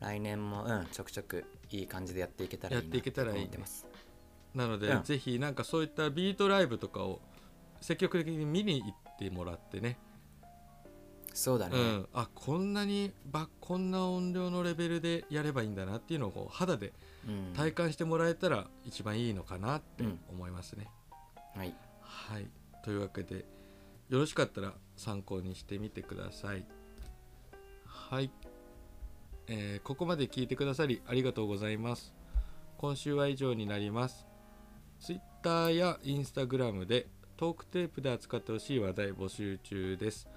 [0.00, 3.50] 来年もうんちょくちょくいい感じでやっていけたらいいなやっていけたらいいね。
[4.54, 5.02] なので、うん。
[5.02, 7.20] ぜひなんかそういったビートライブとかを
[7.80, 9.98] 積極的に見に行ってもらってね、
[11.34, 16.94] そうだね、うん、あこんなにばこんな音量のレベルでやればいいんだなっていうのをこう肌でうん
[17.54, 20.88] 体感してもらえたら一番いいのかなってうん思いますね。
[21.54, 22.46] はいはい
[22.84, 23.44] というわけで
[24.08, 26.64] よろしかったら参考にしてみてください。
[27.84, 28.30] はい、
[29.46, 32.14] えーここまで聞いてくださりありがとうございます。
[32.76, 34.26] 今週は以上になります。
[35.00, 37.06] Twitter や Instagram で
[37.36, 40.28] トークテープで扱ってほしい話題募集中です。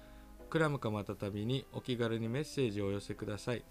[0.48, 3.64] クラムかまたたびにお気軽にメッセージをお寄せください。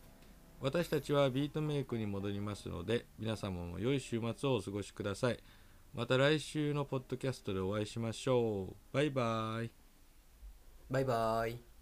[0.61, 5.39] 私たちはビートメイクに戻りますので皆様も良い週末をお過ごしください。
[5.93, 8.75] また来週のポッドキャストでお会いしましょう。
[8.91, 9.71] バイバイ。
[10.89, 11.74] バイバイ。